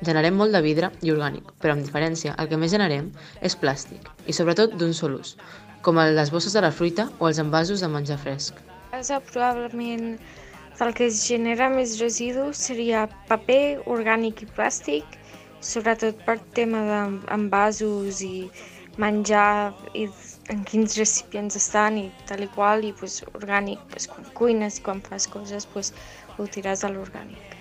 generem 0.08 0.40
molt 0.40 0.56
de 0.56 0.62
vidre 0.64 0.88
i 1.04 1.12
orgànic, 1.12 1.52
però 1.60 1.76
amb 1.76 1.84
diferència 1.84 2.38
el 2.40 2.48
que 2.48 2.60
més 2.62 2.72
generem 2.72 3.12
és 3.44 3.58
plàstic, 3.60 4.08
i 4.24 4.32
sobretot 4.32 4.78
d'un 4.80 4.96
sol 4.96 5.20
ús, 5.20 5.36
com 5.84 6.00
les 6.00 6.32
bosses 6.32 6.56
de 6.56 6.64
la 6.64 6.72
fruita 6.72 7.10
o 7.20 7.28
els 7.28 7.44
envasos 7.44 7.84
de 7.84 7.92
menjar 7.92 8.22
fresc. 8.24 8.64
A 8.88 9.02
casa 9.02 9.20
probablement 9.28 10.16
el 10.82 10.96
que 10.96 11.12
es 11.12 11.22
genera 11.28 11.68
més 11.70 12.00
residus 12.00 12.64
seria 12.72 13.04
paper, 13.28 13.82
orgànic 13.86 14.46
i 14.48 14.52
plàstic, 14.56 15.20
sobretot 15.60 16.24
per 16.24 16.40
tema 16.56 16.88
d'envasos 16.88 18.24
i 18.24 18.48
menjar 18.98 19.74
i 19.94 20.08
en 20.52 20.66
quins 20.68 20.98
recipients 21.00 21.56
estan 21.56 21.98
i 21.98 22.06
tal 22.28 22.44
i 22.44 22.50
qual, 22.52 22.84
i 22.84 22.92
pues, 22.98 23.22
orgànic, 23.32 23.80
pues, 23.92 24.10
quan 24.12 24.28
cuines 24.36 24.80
i 24.80 24.86
quan 24.86 25.02
fas 25.06 25.30
coses, 25.32 25.66
pues, 25.74 25.94
ho 26.38 26.46
tiràs 26.46 26.84
a 26.84 26.92
l'orgànic. 26.92 27.58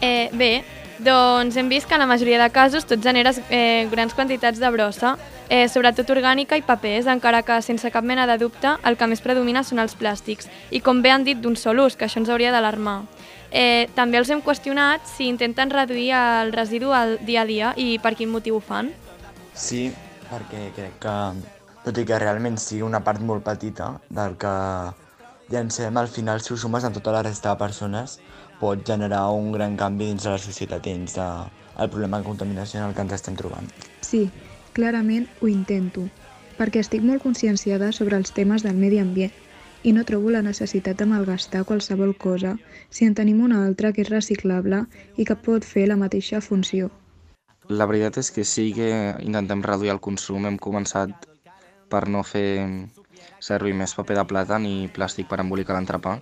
Eh, 0.00 0.30
bé, 0.32 0.52
Doncs 0.98 1.56
hem 1.56 1.68
vist 1.68 1.88
que 1.88 1.94
en 1.94 2.00
la 2.00 2.06
majoria 2.06 2.40
de 2.40 2.50
casos 2.50 2.84
tot 2.86 3.02
genera 3.02 3.32
eh, 3.50 3.88
grans 3.90 4.14
quantitats 4.14 4.60
de 4.62 4.70
brossa, 4.70 5.16
eh, 5.48 5.66
sobretot 5.68 6.10
orgànica 6.14 6.56
i 6.56 6.62
papers, 6.62 7.08
encara 7.10 7.42
que 7.42 7.56
sense 7.66 7.90
cap 7.90 8.06
mena 8.06 8.28
de 8.30 8.36
dubte 8.38 8.76
el 8.86 8.96
que 8.96 9.08
més 9.10 9.20
predomina 9.24 9.64
són 9.66 9.82
els 9.82 9.96
plàstics. 9.98 10.46
I 10.70 10.80
com 10.80 11.02
bé 11.02 11.10
han 11.10 11.26
dit 11.26 11.40
d'un 11.40 11.56
sol 11.58 11.82
ús, 11.82 11.98
que 11.98 12.06
això 12.06 12.22
ens 12.22 12.30
hauria 12.30 12.54
d'alarmar. 12.54 13.00
Eh, 13.50 13.90
també 13.94 14.18
els 14.18 14.30
hem 14.30 14.42
qüestionat 14.42 15.02
si 15.06 15.26
intenten 15.26 15.70
reduir 15.70 16.12
el 16.14 16.54
residu 16.54 16.94
al 16.94 17.18
dia 17.26 17.42
a 17.42 17.46
dia 17.46 17.74
i 17.76 17.98
per 17.98 18.14
quin 18.14 18.30
motiu 18.30 18.58
ho 18.58 18.62
fan. 18.62 18.92
Sí, 19.54 19.90
perquè 20.30 20.68
crec 20.76 21.00
que, 21.02 21.16
tot 21.84 21.98
i 22.00 22.04
que 22.08 22.18
realment 22.20 22.56
sigui 22.60 22.84
una 22.86 23.02
part 23.04 23.20
molt 23.20 23.44
petita 23.46 23.92
del 24.10 24.36
que 24.40 24.54
llancem, 25.52 25.96
al 25.96 26.08
final, 26.08 26.40
si 26.40 26.54
ho 26.54 26.56
sumes 26.56 26.84
amb 26.84 26.96
tota 26.96 27.12
la 27.12 27.22
resta 27.26 27.52
de 27.52 27.60
persones, 27.60 28.18
pot 28.60 28.80
generar 28.86 29.26
un 29.34 29.52
gran 29.52 29.76
canvi 29.76 30.08
dins 30.10 30.24
de 30.24 30.32
la 30.32 30.40
societat 30.40 30.84
dins 30.84 31.16
de, 31.18 31.28
problema 31.90 32.18
de 32.18 32.28
contaminació 32.28 32.80
en 32.80 32.88
el 32.88 32.94
que 32.94 33.04
ens 33.04 33.16
estem 33.18 33.36
trobant. 33.36 33.68
Sí, 34.00 34.28
clarament 34.72 35.28
ho 35.40 35.50
intento, 35.50 36.08
perquè 36.58 36.80
estic 36.80 37.04
molt 37.04 37.22
conscienciada 37.22 37.92
sobre 37.92 38.16
els 38.16 38.32
temes 38.32 38.64
del 38.64 38.78
medi 38.78 39.00
ambient 39.02 39.34
i 39.84 39.92
no 39.92 40.06
trobo 40.08 40.30
la 40.32 40.40
necessitat 40.42 40.96
de 40.96 41.06
malgastar 41.06 41.64
qualsevol 41.68 42.14
cosa 42.16 42.56
si 42.88 43.04
en 43.04 43.14
tenim 43.14 43.42
una 43.44 43.64
altra 43.66 43.92
que 43.92 44.00
és 44.06 44.12
reciclable 44.12 44.86
i 45.16 45.26
que 45.28 45.36
pot 45.36 45.66
fer 45.68 45.88
la 45.90 46.00
mateixa 46.00 46.40
funció. 46.40 46.88
La 47.68 47.86
veritat 47.88 48.18
és 48.20 48.28
que 48.30 48.44
sí 48.44 48.72
que 48.76 48.88
intentem 49.24 49.62
reduir 49.64 49.94
el 49.94 50.00
consum. 50.04 50.44
Hem 50.44 50.58
començat 50.60 51.28
per 51.88 52.06
no 52.08 52.20
fer 52.26 52.66
servir 53.40 53.72
més 53.76 53.94
paper 53.96 54.18
de 54.18 54.24
plata 54.28 54.58
ni 54.60 54.90
plàstic 54.92 55.28
per 55.30 55.40
embolicar 55.40 55.76
l'entrepà. 55.76 56.18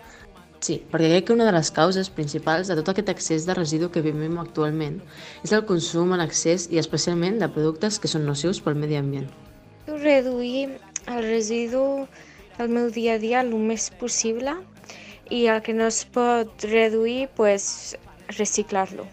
Sí, 0.63 0.77
perquè 0.93 1.09
crec 1.11 1.25
que 1.27 1.35
una 1.35 1.49
de 1.49 1.55
les 1.57 1.73
causes 1.75 2.09
principals 2.15 2.69
de 2.71 2.77
tot 2.79 2.93
aquest 2.93 3.09
excés 3.11 3.47
de 3.49 3.57
residu 3.59 3.89
que 3.91 4.03
vivim 4.05 4.37
actualment 4.39 5.01
és 5.43 5.51
el 5.57 5.65
consum 5.67 6.15
en 6.15 6.23
excés 6.23 6.69
i 6.71 6.79
especialment 6.79 7.41
de 7.43 7.49
productes 7.51 7.99
que 7.99 8.11
són 8.13 8.29
nocius 8.29 8.61
pel 8.63 8.79
medi 8.79 9.01
ambient. 9.01 9.27
Reduir 9.89 10.69
el 11.11 11.25
residu 11.27 12.07
del 12.61 12.71
meu 12.71 12.93
dia 12.95 13.17
a 13.19 13.23
dia 13.23 13.43
el 13.43 13.51
més 13.59 13.89
possible 13.99 14.55
i 15.35 15.49
el 15.51 15.59
que 15.67 15.75
no 15.75 15.91
es 15.91 16.05
pot 16.05 16.69
reduir, 16.71 17.27
pues, 17.35 17.97
reciclar-lo. 18.39 19.09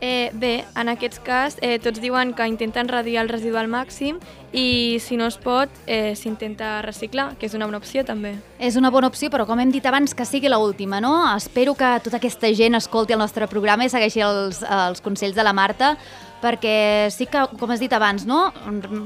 Eh, 0.00 0.30
bé, 0.32 0.64
en 0.78 0.88
aquest 0.92 1.18
cas 1.26 1.56
eh, 1.58 1.80
tots 1.82 1.98
diuen 1.98 2.30
que 2.38 2.46
intenten 2.46 2.86
reduir 2.86 3.16
el 3.18 3.28
residu 3.28 3.56
al 3.58 3.66
màxim 3.66 4.20
i 4.54 4.98
si 5.02 5.16
no 5.18 5.26
es 5.26 5.34
pot 5.42 5.72
eh, 5.90 6.14
s'intenta 6.14 6.78
reciclar, 6.86 7.32
que 7.34 7.48
és 7.50 7.56
una 7.58 7.66
bona 7.66 7.80
opció 7.82 8.04
també. 8.06 8.36
És 8.62 8.78
una 8.78 8.92
bona 8.94 9.10
opció, 9.10 9.26
però 9.28 9.44
com 9.48 9.58
hem 9.58 9.72
dit 9.74 9.84
abans, 9.90 10.14
que 10.14 10.24
sigui 10.24 10.48
l'última, 10.52 11.00
no? 11.02 11.16
Espero 11.34 11.74
que 11.74 11.90
tota 12.04 12.20
aquesta 12.22 12.52
gent 12.54 12.78
escolti 12.78 13.16
el 13.16 13.18
nostre 13.18 13.50
programa 13.50 13.84
i 13.84 13.90
segueixi 13.90 14.22
els, 14.22 14.62
els 14.62 15.02
consells 15.02 15.34
de 15.34 15.44
la 15.44 15.52
Marta, 15.52 15.96
perquè 16.38 17.10
sí 17.10 17.26
que, 17.26 17.42
com 17.58 17.74
has 17.74 17.82
dit 17.82 17.92
abans, 17.92 18.22
no? 18.26 18.52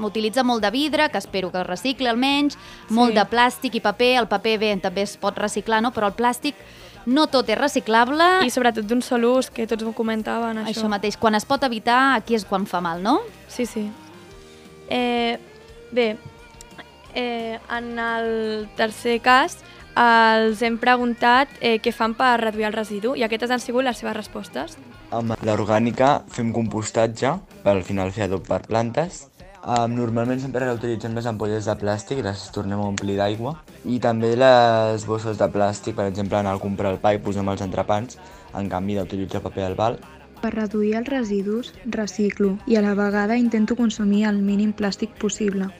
utilitza 0.05 0.45
molt 0.45 0.61
de 0.61 0.69
vidre, 0.71 1.09
que 1.09 1.17
espero 1.17 1.49
que 1.51 1.61
es 1.63 1.67
recicle 1.67 2.11
almenys, 2.11 2.53
sí. 2.53 2.93
molt 2.93 3.17
de 3.17 3.25
plàstic 3.25 3.79
i 3.79 3.81
paper, 3.81 4.13
el 4.21 4.29
paper 4.29 4.57
bé 4.61 4.75
també 4.83 5.07
es 5.07 5.17
pot 5.17 5.37
reciclar, 5.41 5.81
no? 5.81 5.89
però 5.91 6.11
el 6.11 6.17
plàstic 6.17 6.59
no 7.05 7.27
tot 7.27 7.49
és 7.49 7.59
reciclable. 7.59 8.25
I 8.45 8.51
sobretot 8.53 8.87
d'un 8.87 9.01
sol 9.05 9.25
ús, 9.27 9.49
que 9.53 9.67
tots 9.69 9.83
ho 9.83 9.93
comentaven, 9.95 10.63
això. 10.63 10.75
Això 10.75 10.91
mateix. 10.91 11.17
Quan 11.19 11.35
es 11.35 11.45
pot 11.45 11.63
evitar, 11.63 12.15
aquí 12.17 12.37
és 12.37 12.45
quan 12.45 12.67
fa 12.69 12.81
mal, 12.83 13.03
no? 13.03 13.19
Sí, 13.47 13.65
sí. 13.65 13.89
Eh, 14.89 15.39
bé, 15.91 16.17
eh, 17.15 17.59
en 17.71 17.99
el 17.99 18.67
tercer 18.77 19.19
cas 19.23 19.61
els 19.93 20.61
hem 20.65 20.79
preguntat 20.81 21.51
eh, 21.61 21.77
què 21.77 21.91
fan 21.93 22.15
per 22.17 22.33
reduir 22.41 22.65
el 22.65 22.73
residu 22.73 23.13
i 23.13 23.23
aquestes 23.25 23.51
han 23.53 23.61
sigut 23.61 23.85
les 23.85 23.99
seves 24.01 24.15
respostes. 24.17 24.77
Amb 25.13 25.35
l'orgànica 25.45 26.23
fem 26.33 26.49
compostatge 26.53 27.35
al 27.69 27.83
final 27.85 28.09
fer 28.11 28.25
adob 28.25 28.47
per 28.47 28.63
plantes 28.65 29.27
Um, 29.63 29.93
normalment 29.95 30.41
sempre 30.43 30.65
reutilitzem 30.65 31.13
les 31.15 31.27
ampolles 31.29 31.69
de 31.69 31.73
plàstic 31.79 32.19
i 32.19 32.23
les 32.25 32.41
tornem 32.51 32.81
a 32.83 32.87
omplir 32.89 33.13
d'aigua. 33.15 33.53
I 33.87 33.95
també 34.03 34.33
les 34.35 35.05
bosses 35.07 35.39
de 35.39 35.47
plàstic, 35.53 35.95
per 35.95 36.09
exemple, 36.09 36.35
anar 36.35 36.57
a 36.57 36.59
comprar 36.59 36.91
el 36.91 36.99
pa 36.99 37.13
i 37.15 37.21
posem 37.23 37.47
els 37.47 37.63
entrepans, 37.63 38.17
en 38.59 38.67
canvi 38.73 38.97
d'utilitzar 38.97 39.39
paper 39.45 39.63
albal. 39.69 39.95
Per 40.43 40.51
reduir 40.51 40.97
els 40.99 41.07
residus, 41.07 41.71
reciclo 41.95 42.57
i 42.67 42.75
a 42.75 42.83
la 42.83 42.91
vegada 42.99 43.39
intento 43.39 43.79
consumir 43.79 44.25
el 44.27 44.43
mínim 44.43 44.75
plàstic 44.75 45.15
possible. 45.21 45.71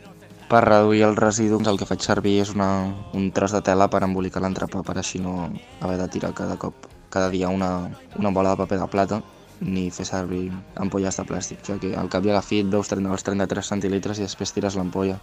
Per 0.48 0.64
reduir 0.64 1.04
els 1.10 1.20
residus 1.20 1.68
el 1.68 1.82
que 1.82 1.90
faig 1.90 2.08
servir 2.08 2.38
és 2.46 2.56
una, 2.56 2.72
un 3.12 3.32
tros 3.36 3.52
de 3.52 3.60
tela 3.68 3.90
per 3.92 4.06
embolicar 4.08 4.46
l'entrepà 4.46 4.88
per 4.88 4.96
així 5.02 5.20
no 5.20 5.50
haver 5.82 6.00
de 6.00 6.08
tirar 6.16 6.32
cada 6.38 6.56
cop, 6.56 6.88
cada 7.12 7.28
dia 7.36 7.52
una, 7.52 7.90
una 8.16 8.32
bola 8.32 8.56
de 8.56 8.64
paper 8.64 8.80
de 8.80 8.92
plata 8.96 9.24
ni 9.64 9.90
fer 9.92 10.06
servir 10.08 10.48
ampolles 10.80 11.18
de 11.20 11.26
plàstic, 11.28 11.64
ja 11.68 11.78
que 11.80 11.94
al 11.98 12.12
cap 12.12 12.26
i 12.26 12.32
a 12.34 12.38
la 12.38 12.44
fi 12.46 12.62
et 12.64 12.70
veus 12.72 12.92
30, 12.92 13.12
els 13.16 13.24
33 13.26 13.72
centilitres 13.76 14.20
i 14.20 14.28
després 14.28 14.52
tires 14.56 14.76
l'ampolla 14.80 15.20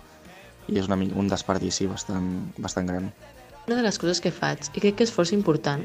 i 0.69 0.79
és 0.79 0.89
una, 0.89 0.97
un 0.97 1.29
desperdici 1.29 1.89
bastant, 1.91 2.31
bastant 2.59 2.89
gran. 2.89 3.11
Una 3.67 3.77
de 3.77 3.85
les 3.85 3.99
coses 4.01 4.19
que 4.25 4.33
faig, 4.35 4.71
i 4.75 4.81
crec 4.83 4.97
que 4.99 5.05
és 5.07 5.13
força 5.15 5.35
important, 5.37 5.83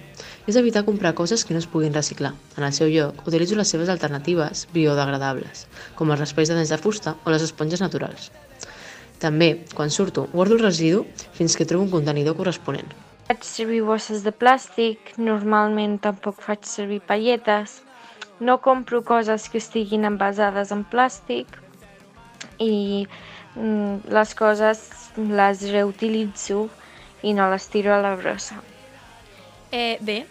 és 0.48 0.56
evitar 0.58 0.86
comprar 0.88 1.14
coses 1.18 1.44
que 1.46 1.54
no 1.54 1.60
es 1.62 1.68
puguin 1.70 1.94
reciclar. 1.94 2.32
En 2.58 2.66
el 2.66 2.74
seu 2.74 2.90
lloc, 2.90 3.20
utilitzo 3.28 3.58
les 3.60 3.70
seves 3.70 3.92
alternatives 3.94 4.66
biodegradables, 4.74 5.68
com 6.00 6.10
els 6.10 6.24
raspalls 6.24 6.50
de 6.50 6.58
dents 6.58 6.72
de 6.74 6.80
fusta 6.82 7.18
o 7.26 7.34
les 7.34 7.46
esponges 7.46 7.84
naturals. 7.84 8.32
També, 9.22 9.66
quan 9.76 9.92
surto, 9.92 10.26
guardo 10.34 10.58
el 10.58 10.64
residu 10.64 11.06
fins 11.38 11.56
que 11.56 11.68
trobo 11.68 11.86
un 11.86 11.92
contenidor 11.92 12.38
corresponent. 12.40 12.90
Faig 13.26 13.46
servir 13.46 13.82
bosses 13.86 14.26
de 14.26 14.34
plàstic, 14.34 15.16
normalment 15.18 16.00
tampoc 16.02 16.42
faig 16.46 16.66
servir 16.70 17.00
palletes, 17.06 17.80
no 18.40 18.60
compro 18.62 19.04
coses 19.04 19.50
que 19.50 19.60
estiguin 19.62 20.06
envasades 20.06 20.72
en 20.76 20.84
plàstic 20.84 21.48
i 22.60 23.08
mm, 23.56 24.08
les 24.12 24.36
coses 24.36 24.86
les 25.18 25.68
reutilitzo 25.72 26.68
i 27.24 27.34
no 27.34 27.50
les 27.52 27.68
tiro 27.72 27.94
a 27.96 28.02
la 28.04 28.16
brossa. 28.20 28.60
Eh, 29.72 29.98
bé, 30.02 30.26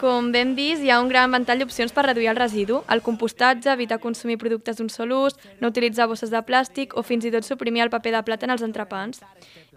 com 0.00 0.30
ben 0.32 0.54
vist, 0.56 0.80
hi 0.80 0.88
ha 0.90 0.98
un 1.02 1.10
gran 1.12 1.30
ventall 1.32 1.60
d'opcions 1.60 1.92
per 1.92 2.06
reduir 2.06 2.30
el 2.30 2.38
residu, 2.38 2.80
el 2.88 3.02
compostatge, 3.04 3.68
evitar 3.68 4.00
consumir 4.00 4.38
productes 4.40 4.78
d'un 4.78 4.88
sol 4.88 5.12
ús, 5.12 5.36
no 5.60 5.68
utilitzar 5.68 6.08
bosses 6.08 6.32
de 6.32 6.40
plàstic 6.40 6.96
o 6.96 7.04
fins 7.04 7.26
i 7.28 7.32
tot 7.34 7.44
suprimir 7.44 7.84
el 7.84 7.92
paper 7.92 8.14
de 8.16 8.22
plata 8.24 8.48
en 8.48 8.54
els 8.56 8.64
entrepans. 8.64 9.20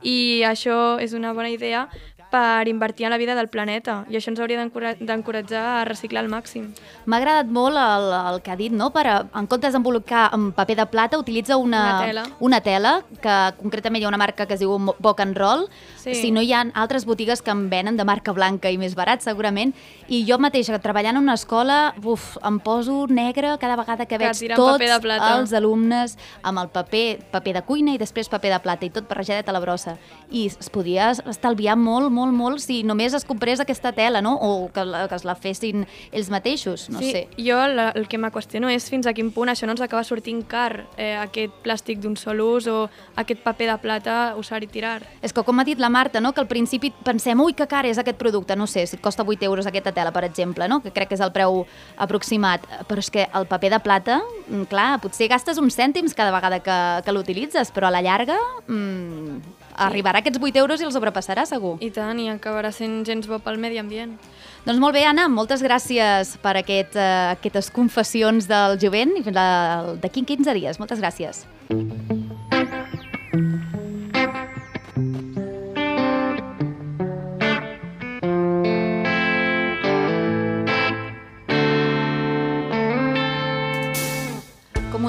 I 0.02 0.44
això 0.48 0.98
és 1.04 1.12
una 1.14 1.34
bona 1.36 1.52
idea 1.52 1.90
per 2.34 2.68
invertir 2.68 3.06
en 3.06 3.14
la 3.14 3.20
vida 3.22 3.36
del 3.38 3.48
planeta 3.54 4.00
i 4.10 4.18
això 4.18 4.32
ens 4.32 4.42
hauria 4.42 4.64
d'encoratjar 4.64 5.64
a 5.78 5.84
reciclar 5.86 6.24
al 6.24 6.32
màxim. 6.32 6.72
M'ha 7.06 7.20
agradat 7.22 7.50
molt 7.54 7.78
el, 7.78 8.08
el 8.34 8.40
que 8.42 8.54
ha 8.54 8.58
dit, 8.58 8.74
no? 8.74 8.90
Per, 8.96 9.04
en 9.06 9.50
comptes 9.50 9.76
d'embolicar 9.76 10.26
amb 10.34 10.54
paper 10.58 10.78
de 10.82 10.86
plata, 10.90 11.20
utilitza 11.22 11.58
una, 11.62 11.84
una, 11.84 12.08
tela. 12.08 12.24
una 12.40 12.62
tela, 12.66 12.94
que 13.22 13.36
concretament 13.60 14.02
hi 14.02 14.08
ha 14.08 14.10
una 14.10 14.22
marca 14.22 14.48
que 14.50 14.58
es 14.58 14.64
diu 14.64 14.74
Boc 14.80 15.22
and 15.22 15.38
Roll, 15.38 15.68
sí. 16.02 16.16
si 16.18 16.32
no 16.34 16.42
hi 16.42 16.54
ha 16.54 16.64
altres 16.74 17.06
botigues 17.06 17.44
que 17.46 17.54
en 17.54 17.68
venen 17.70 18.00
de 18.00 18.08
marca 18.08 18.34
blanca 18.34 18.72
i 18.74 18.80
més 18.82 18.98
barat, 18.98 19.22
segurament, 19.22 19.76
i 20.10 20.24
jo 20.26 20.40
mateixa, 20.42 20.80
treballant 20.82 21.20
en 21.20 21.28
una 21.28 21.38
escola, 21.38 21.94
uf, 22.02 22.34
em 22.42 22.58
poso 22.64 23.04
negre 23.10 23.54
cada 23.62 23.78
vegada 23.78 24.08
que, 24.08 24.18
que 24.18 24.24
veig 24.24 24.58
tots 24.58 25.06
els 25.14 25.54
alumnes 25.54 26.18
amb 26.42 26.64
el 26.64 26.74
paper, 26.74 27.06
paper 27.30 27.56
de 27.60 27.66
cuina 27.68 27.94
i 27.94 28.02
després 28.02 28.32
paper 28.32 28.56
de 28.56 28.62
plata, 28.66 28.90
i 28.90 28.94
tot 28.94 29.06
barrejadet 29.10 29.50
a 29.50 29.54
la 29.54 29.62
brossa. 29.62 30.00
I 30.34 30.48
es 30.50 30.72
podia 30.74 31.12
estalviar 31.14 31.78
molt, 31.78 32.10
molt 32.10 32.23
molt, 32.24 32.34
molt 32.36 32.64
si 32.64 32.82
només 32.88 33.14
es 33.14 33.26
comprés 33.28 33.60
aquesta 33.60 33.92
tela, 33.96 34.22
no? 34.24 34.36
O 34.40 34.70
que, 34.74 34.86
la, 34.88 35.06
que 35.10 35.18
es 35.20 35.26
la 35.28 35.36
fessin 35.36 35.86
ells 36.12 36.30
mateixos, 36.34 36.88
no 36.94 37.02
sí, 37.04 37.12
sé. 37.12 37.24
jo 37.38 37.60
la, 37.68 37.90
el 37.98 38.08
que 38.08 38.18
me 38.18 38.32
qüestiono 38.34 38.72
és 38.72 38.88
fins 38.92 39.08
a 39.10 39.14
quin 39.16 39.32
punt 39.36 39.52
això 39.52 39.68
no 39.68 39.76
ens 39.76 39.84
acaba 39.84 40.04
sortint 40.08 40.44
car, 40.48 40.86
eh, 40.98 41.14
aquest 41.20 41.56
plàstic 41.66 42.02
d'un 42.04 42.16
sol 42.20 42.42
ús 42.44 42.68
o 42.72 42.88
aquest 43.20 43.44
paper 43.44 43.70
de 43.74 43.78
plata 43.84 44.18
usar 44.40 44.64
i 44.64 44.70
tirar. 44.72 45.02
És 45.22 45.34
que 45.34 45.44
com 45.44 45.60
ha 45.60 45.68
dit 45.68 45.80
la 45.80 45.92
Marta, 45.94 46.22
no? 46.22 46.34
que 46.34 46.42
al 46.42 46.50
principi 46.50 46.94
pensem, 47.04 47.40
ui, 47.44 47.56
que 47.58 47.68
car 47.68 47.86
és 47.90 48.00
aquest 48.00 48.20
producte, 48.20 48.56
no 48.56 48.68
sé, 48.68 48.86
si 48.88 48.98
et 48.98 49.04
costa 49.04 49.26
8 49.28 49.46
euros 49.46 49.68
aquesta 49.68 49.94
tela, 49.96 50.14
per 50.16 50.24
exemple, 50.28 50.68
no? 50.68 50.82
que 50.84 50.94
crec 50.94 51.12
que 51.12 51.20
és 51.20 51.24
el 51.24 51.34
preu 51.36 51.64
aproximat, 51.98 52.66
però 52.90 53.04
és 53.04 53.12
que 53.14 53.28
el 53.34 53.48
paper 53.50 53.74
de 53.76 53.82
plata, 53.84 54.22
mm, 54.48 54.70
clar, 54.72 55.00
potser 55.04 55.30
gastes 55.32 55.60
uns 55.62 55.78
cèntims 55.78 56.16
cada 56.16 56.34
vegada 56.36 56.62
que, 56.64 56.80
que 57.04 57.16
l'utilitzes, 57.16 57.74
però 57.74 57.90
a 57.90 57.94
la 57.94 58.04
llarga 58.06 58.38
mmm, 58.68 59.63
arribarà 59.76 60.20
a 60.20 60.24
aquests 60.24 60.42
8 60.42 60.60
euros 60.62 60.82
i 60.82 60.88
els 60.88 60.96
sobrepassarà, 60.96 61.46
segur. 61.50 61.76
I 61.82 61.92
tant, 61.94 62.20
i 62.20 62.30
acabarà 62.32 62.72
sent 62.72 63.04
gens 63.08 63.28
bo 63.30 63.40
pel 63.44 63.60
medi 63.62 63.82
ambient. 63.82 64.18
Doncs 64.64 64.80
molt 64.80 64.96
bé, 64.96 65.04
Anna, 65.06 65.28
moltes 65.28 65.64
gràcies 65.66 66.38
per 66.44 66.56
aquest, 66.62 66.96
uh, 66.96 67.34
aquestes 67.36 67.72
confessions 67.74 68.48
del 68.48 68.78
jovent 68.80 69.18
i 69.20 69.26
d'aquí 69.34 70.24
15 70.24 70.54
dies. 70.56 70.80
Moltes 70.80 71.04
gràcies. 71.04 71.46
us 71.74 72.23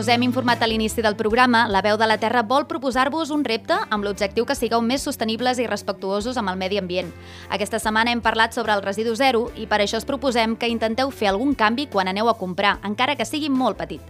us 0.04 0.08
hem 0.12 0.22
informat 0.26 0.60
a 0.60 0.66
l'inici 0.68 1.00
del 1.00 1.14
programa, 1.16 1.62
la 1.66 1.80
Veu 1.80 1.96
de 1.96 2.04
la 2.04 2.18
Terra 2.20 2.42
vol 2.44 2.66
proposar-vos 2.68 3.30
un 3.32 3.40
repte 3.40 3.78
amb 3.88 4.04
l'objectiu 4.04 4.44
que 4.44 4.56
sigueu 4.58 4.82
més 4.84 5.00
sostenibles 5.06 5.56
i 5.62 5.64
respectuosos 5.64 6.36
amb 6.36 6.52
el 6.52 6.58
medi 6.60 6.76
ambient. 6.76 7.08
Aquesta 7.48 7.80
setmana 7.80 8.12
hem 8.12 8.20
parlat 8.20 8.52
sobre 8.52 8.74
el 8.76 8.84
residu 8.84 9.14
zero 9.16 9.46
i 9.56 9.64
per 9.64 9.80
això 9.80 9.96
us 9.96 10.04
proposem 10.04 10.58
que 10.60 10.68
intenteu 10.68 11.08
fer 11.08 11.30
algun 11.30 11.54
canvi 11.56 11.86
quan 11.88 12.10
aneu 12.12 12.28
a 12.28 12.36
comprar, 12.36 12.76
encara 12.84 13.16
que 13.16 13.24
sigui 13.24 13.48
molt 13.48 13.80
petit. 13.80 14.02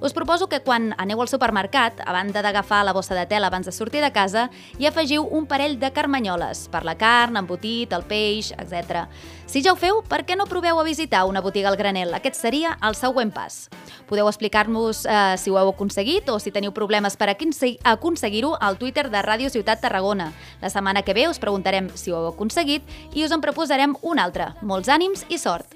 Us 0.00 0.16
proposo 0.16 0.48
que 0.48 0.58
quan 0.64 0.94
aneu 0.98 1.20
al 1.22 1.28
supermercat, 1.28 2.00
a 2.00 2.12
banda 2.16 2.40
d'agafar 2.42 2.80
la 2.82 2.94
bossa 2.96 3.14
de 3.14 3.26
tela 3.30 3.46
abans 3.46 3.68
de 3.68 3.72
sortir 3.76 4.00
de 4.02 4.10
casa, 4.10 4.48
hi 4.78 4.88
afegiu 4.88 5.28
un 5.30 5.44
parell 5.46 5.76
de 5.78 5.92
carmanyoles 5.92 6.64
per 6.72 6.82
la 6.82 6.96
carn, 6.98 7.36
embotit, 7.36 7.92
el 7.92 8.02
peix, 8.08 8.50
etc. 8.56 9.04
Si 9.46 9.62
ja 9.62 9.74
ho 9.74 9.78
feu, 9.78 10.00
per 10.08 10.24
què 10.26 10.34
no 10.34 10.48
proveu 10.50 10.80
a 10.80 10.82
visitar 10.82 11.22
una 11.28 11.42
botiga 11.44 11.68
al 11.68 11.76
granel? 11.76 12.14
Aquest 12.16 12.40
seria 12.40 12.78
el 12.82 12.96
següent 12.98 13.30
pas. 13.30 13.68
Podeu 14.08 14.26
explicar-nos 14.26 15.04
eh, 15.06 15.36
si 15.42 15.50
ho 15.50 15.58
heu 15.58 15.72
aconseguit 15.74 16.30
o 16.30 16.38
si 16.38 16.54
teniu 16.54 16.72
problemes 16.72 17.18
per 17.18 17.32
aconseguir-ho 17.34 18.54
al 18.60 18.78
Twitter 18.78 19.08
de 19.10 19.22
Ràdio 19.26 19.50
Ciutat 19.50 19.82
Tarragona. 19.82 20.30
La 20.62 20.70
setmana 20.70 21.02
que 21.02 21.14
ve 21.18 21.26
us 21.28 21.42
preguntarem 21.42 21.90
si 21.94 22.12
ho 22.12 22.20
heu 22.20 22.30
aconseguit 22.30 22.86
i 23.12 23.26
us 23.26 23.34
en 23.34 23.42
proposarem 23.42 23.96
un 24.02 24.22
altre. 24.22 24.52
Molts 24.62 24.88
ànims 24.88 25.26
i 25.28 25.42
sort! 25.42 25.74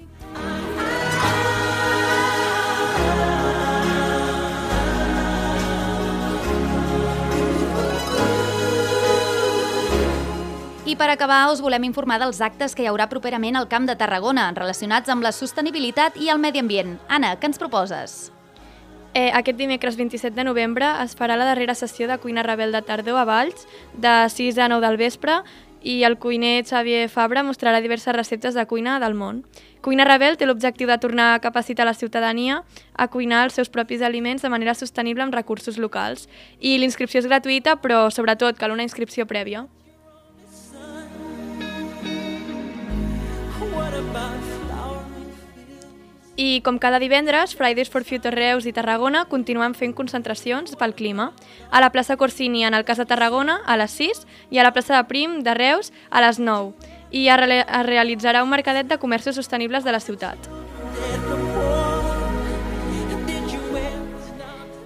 I 10.87 10.95
per 10.95 11.09
acabar, 11.11 11.51
us 11.51 11.59
volem 11.59 11.83
informar 11.83 12.15
dels 12.21 12.39
actes 12.39 12.71
que 12.71 12.85
hi 12.85 12.87
haurà 12.87 13.09
properament 13.11 13.59
al 13.59 13.67
Camp 13.67 13.89
de 13.89 13.97
Tarragona, 13.99 14.47
relacionats 14.55 15.11
amb 15.11 15.25
la 15.25 15.33
sostenibilitat 15.35 16.15
i 16.15 16.31
el 16.31 16.39
medi 16.39 16.63
ambient. 16.63 16.95
Anna, 17.11 17.35
què 17.35 17.51
ens 17.51 17.59
proposes? 17.59 18.36
Eh, 19.13 19.31
aquest 19.33 19.57
dimecres 19.57 19.97
27 19.97 20.35
de 20.35 20.43
novembre 20.43 20.89
es 21.03 21.15
farà 21.17 21.37
la 21.37 21.47
darrera 21.47 21.73
sessió 21.75 22.07
de 22.07 22.17
cuina 22.21 22.43
rebel 22.43 22.71
de 22.71 22.81
tardor 22.81 23.17
a 23.17 23.25
Valls, 23.25 23.67
de 23.93 24.13
6 24.29 24.59
a 24.59 24.67
9 24.69 24.85
del 24.85 24.97
vespre, 24.97 25.41
i 25.81 26.03
el 26.03 26.17
cuiner 26.17 26.65
Xavier 26.65 27.07
Fabra 27.09 27.43
mostrarà 27.43 27.79
diverses 27.81 28.15
receptes 28.15 28.53
de 28.57 28.65
cuina 28.67 28.99
del 28.99 29.15
món. 29.15 29.43
Cuina 29.81 30.03
Rebel 30.03 30.35
té 30.35 30.47
l'objectiu 30.47 30.89
de 30.89 30.97
tornar 30.97 31.33
a 31.33 31.39
capacitar 31.39 31.85
la 31.85 31.93
ciutadania 31.93 32.63
a 32.93 33.07
cuinar 33.07 33.45
els 33.45 33.55
seus 33.55 33.69
propis 33.69 34.01
aliments 34.01 34.41
de 34.41 34.49
manera 34.49 34.73
sostenible 34.75 35.23
amb 35.23 35.35
recursos 35.37 35.77
locals. 35.77 36.27
I 36.59 36.77
l'inscripció 36.77 37.21
és 37.21 37.29
gratuïta, 37.29 37.77
però 37.79 38.09
sobretot 38.11 38.57
cal 38.57 38.73
una 38.75 38.83
inscripció 38.83 39.27
prèvia. 39.29 39.67
I 46.37 46.61
com 46.61 46.77
cada 46.77 46.99
divendres, 47.01 47.55
Fridays 47.57 47.89
for 47.89 48.03
Future 48.05 48.29
Reus 48.29 48.67
i 48.69 48.71
Tarragona 48.71 49.23
continuem 49.25 49.73
fent 49.73 49.95
concentracions 49.97 50.75
pel 50.77 50.93
clima. 50.93 51.31
A 51.73 51.81
la 51.81 51.89
plaça 51.89 52.13
Corsini, 52.15 52.61
en 52.63 52.77
el 52.77 52.85
cas 52.85 53.01
de 53.01 53.07
Tarragona, 53.09 53.57
a 53.65 53.73
les 53.81 53.97
6, 53.97 54.21
i 54.53 54.61
a 54.61 54.67
la 54.67 54.71
plaça 54.71 54.93
de 54.93 55.01
Prim, 55.09 55.39
de 55.41 55.57
Reus, 55.57 55.89
a 56.11 56.21
les 56.21 56.37
9. 56.37 56.77
I 57.09 57.25
es, 57.25 57.41
re 57.41 57.59
realitzarà 57.89 58.45
un 58.45 58.53
mercadet 58.53 58.85
de 58.85 59.01
comerços 59.01 59.33
sostenibles 59.33 59.83
de 59.83 59.97
la 59.97 59.99
ciutat. 59.99 60.37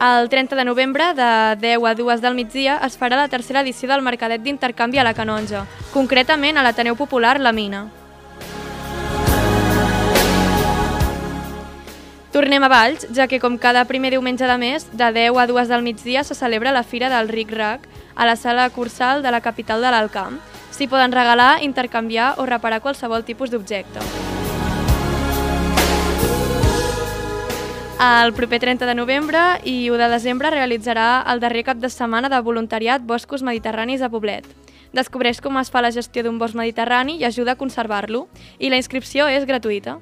El 0.01 0.29
30 0.29 0.55
de 0.55 0.65
novembre, 0.65 1.13
de 1.13 1.31
10 1.59 1.83
a 1.85 1.95
2 1.99 2.21
del 2.21 2.33
migdia, 2.33 2.79
es 2.87 2.95
farà 2.97 3.19
la 3.19 3.27
tercera 3.27 3.59
edició 3.59 3.91
del 3.91 4.01
Mercadet 4.01 4.41
d'Intercanvi 4.41 4.97
a 4.97 5.03
la 5.03 5.13
Canonja, 5.13 5.67
concretament 5.91 6.57
a 6.57 6.63
l'Ateneu 6.63 6.95
Popular 6.95 7.41
La 7.41 7.51
Mina. 7.51 7.89
Tornem 12.31 12.63
a 12.63 12.69
Valls, 12.71 13.09
ja 13.11 13.25
que 13.27 13.41
com 13.43 13.57
cada 13.59 13.83
primer 13.83 14.13
diumenge 14.13 14.47
de 14.47 14.55
mes, 14.55 14.85
de 14.95 15.07
10 15.11 15.35
a 15.35 15.43
2 15.47 15.67
del 15.67 15.81
migdia 15.83 16.23
se 16.23 16.33
celebra 16.33 16.71
la 16.71 16.83
Fira 16.83 17.09
del 17.11 17.27
Ric 17.27 17.51
Rac 17.51 17.83
a 18.15 18.25
la 18.25 18.37
sala 18.37 18.69
Cursal 18.69 19.21
de 19.21 19.31
la 19.31 19.41
capital 19.41 19.81
de 19.81 19.91
l'Alcamp. 19.91 20.37
S'hi 20.71 20.87
poden 20.87 21.11
regalar, 21.11 21.61
intercanviar 21.61 22.35
o 22.39 22.45
reparar 22.47 22.79
qualsevol 22.79 23.25
tipus 23.27 23.51
d'objecte. 23.51 23.99
El 27.99 28.31
proper 28.31 28.61
30 28.63 28.87
de 28.87 28.95
novembre 28.95 29.41
i 29.67 29.91
1 29.91 29.99
de 29.99 30.07
desembre 30.09 30.53
realitzarà 30.55 31.25
el 31.27 31.43
darrer 31.43 31.65
cap 31.67 31.83
de 31.83 31.89
setmana 31.91 32.31
de 32.31 32.39
voluntariat 32.39 33.03
Boscos 33.03 33.43
Mediterranis 33.43 34.01
a 34.01 34.09
Poblet. 34.09 34.47
Descobreix 34.95 35.43
com 35.43 35.59
es 35.59 35.69
fa 35.69 35.83
la 35.83 35.91
gestió 35.91 36.23
d'un 36.23 36.39
bosc 36.39 36.55
mediterrani 36.55 37.19
i 37.19 37.27
ajuda 37.27 37.53
a 37.53 37.59
conservar-lo. 37.59 38.29
I 38.57 38.71
la 38.71 38.79
inscripció 38.79 39.27
és 39.27 39.43
gratuïta. 39.45 39.99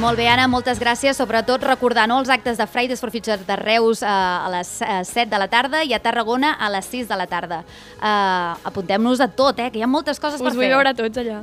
Molt 0.00 0.16
bé, 0.16 0.24
Anna, 0.32 0.46
moltes 0.48 0.78
gràcies. 0.80 1.18
Sobretot 1.20 1.60
recordar 1.68 2.06
no, 2.08 2.16
els 2.22 2.30
actes 2.32 2.56
de 2.56 2.66
Fridays 2.66 3.02
for 3.04 3.12
Future 3.12 3.36
de 3.44 3.56
Reus 3.60 4.00
eh, 4.02 4.08
a 4.08 4.48
les 4.54 4.70
eh, 4.80 5.02
7 5.04 5.28
de 5.28 5.40
la 5.42 5.48
tarda 5.52 5.82
i 5.84 5.92
a 5.92 6.00
Tarragona 6.00 6.54
a 6.56 6.70
les 6.72 6.88
6 6.88 7.10
de 7.10 7.18
la 7.20 7.26
tarda. 7.28 7.60
Eh, 8.00 8.70
Apuntem-nos 8.70 9.20
a 9.20 9.28
tot, 9.28 9.60
eh, 9.60 9.68
que 9.70 9.80
hi 9.80 9.84
ha 9.84 9.90
moltes 9.90 10.22
coses 10.22 10.40
Us 10.40 10.46
per 10.46 10.54
fer. 10.54 10.62
vull 10.62 10.72
veure 10.72 10.94
tots 10.96 11.20
allà. 11.20 11.42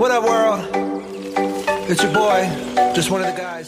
What 0.00 0.10
up, 0.12 0.24
world? 0.24 0.49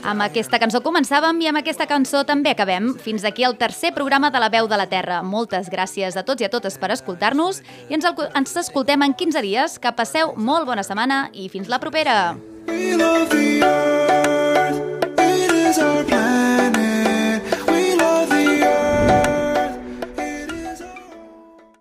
Amb 0.06 0.22
aquesta 0.22 0.58
cançó 0.62 0.78
començàvem 0.84 1.40
i 1.42 1.48
amb 1.50 1.58
aquesta 1.58 1.88
cançó 1.90 2.20
també 2.22 2.52
acabem. 2.52 2.92
Fins 3.02 3.24
aquí 3.26 3.42
el 3.42 3.56
tercer 3.58 3.90
programa 3.96 4.30
de 4.30 4.38
La 4.38 4.48
Veu 4.52 4.68
de 4.70 4.78
la 4.78 4.86
Terra. 4.86 5.22
Moltes 5.26 5.66
gràcies 5.72 6.14
a 6.14 6.22
tots 6.22 6.44
i 6.44 6.46
a 6.46 6.50
totes 6.52 6.78
per 6.78 6.92
escoltar-nos 6.94 7.58
i 7.88 7.96
ens, 7.98 8.06
el, 8.06 8.14
ens 8.38 8.54
escoltem 8.62 9.02
en 9.02 9.16
15 9.18 9.42
dies. 9.42 9.74
Que 9.82 9.90
passeu 9.98 10.36
molt 10.36 10.68
bona 10.70 10.84
setmana 10.86 11.24
i 11.34 11.48
fins 11.50 11.66
la 11.66 11.80
propera. 11.82 12.36
We 12.68 12.94
love 12.94 13.26
the 13.34 13.58
earth, 13.66 14.78
it 15.18 15.50
is 15.50 15.82
our 15.82 16.04
planet. 16.06 17.42
We 17.66 17.96
love 17.98 18.30
the 18.30 18.62
earth. 18.70 19.74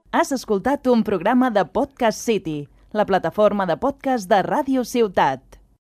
Has 0.10 0.34
escoltat 0.34 0.90
un 0.90 1.06
programa 1.06 1.54
de 1.54 1.66
Podcast 1.70 2.18
City, 2.18 2.68
la 2.94 3.06
plataforma 3.06 3.70
de 3.70 3.78
podcast 3.78 4.26
de 4.30 4.42
Ràdio 4.42 4.82
Ciutat. 4.90 5.51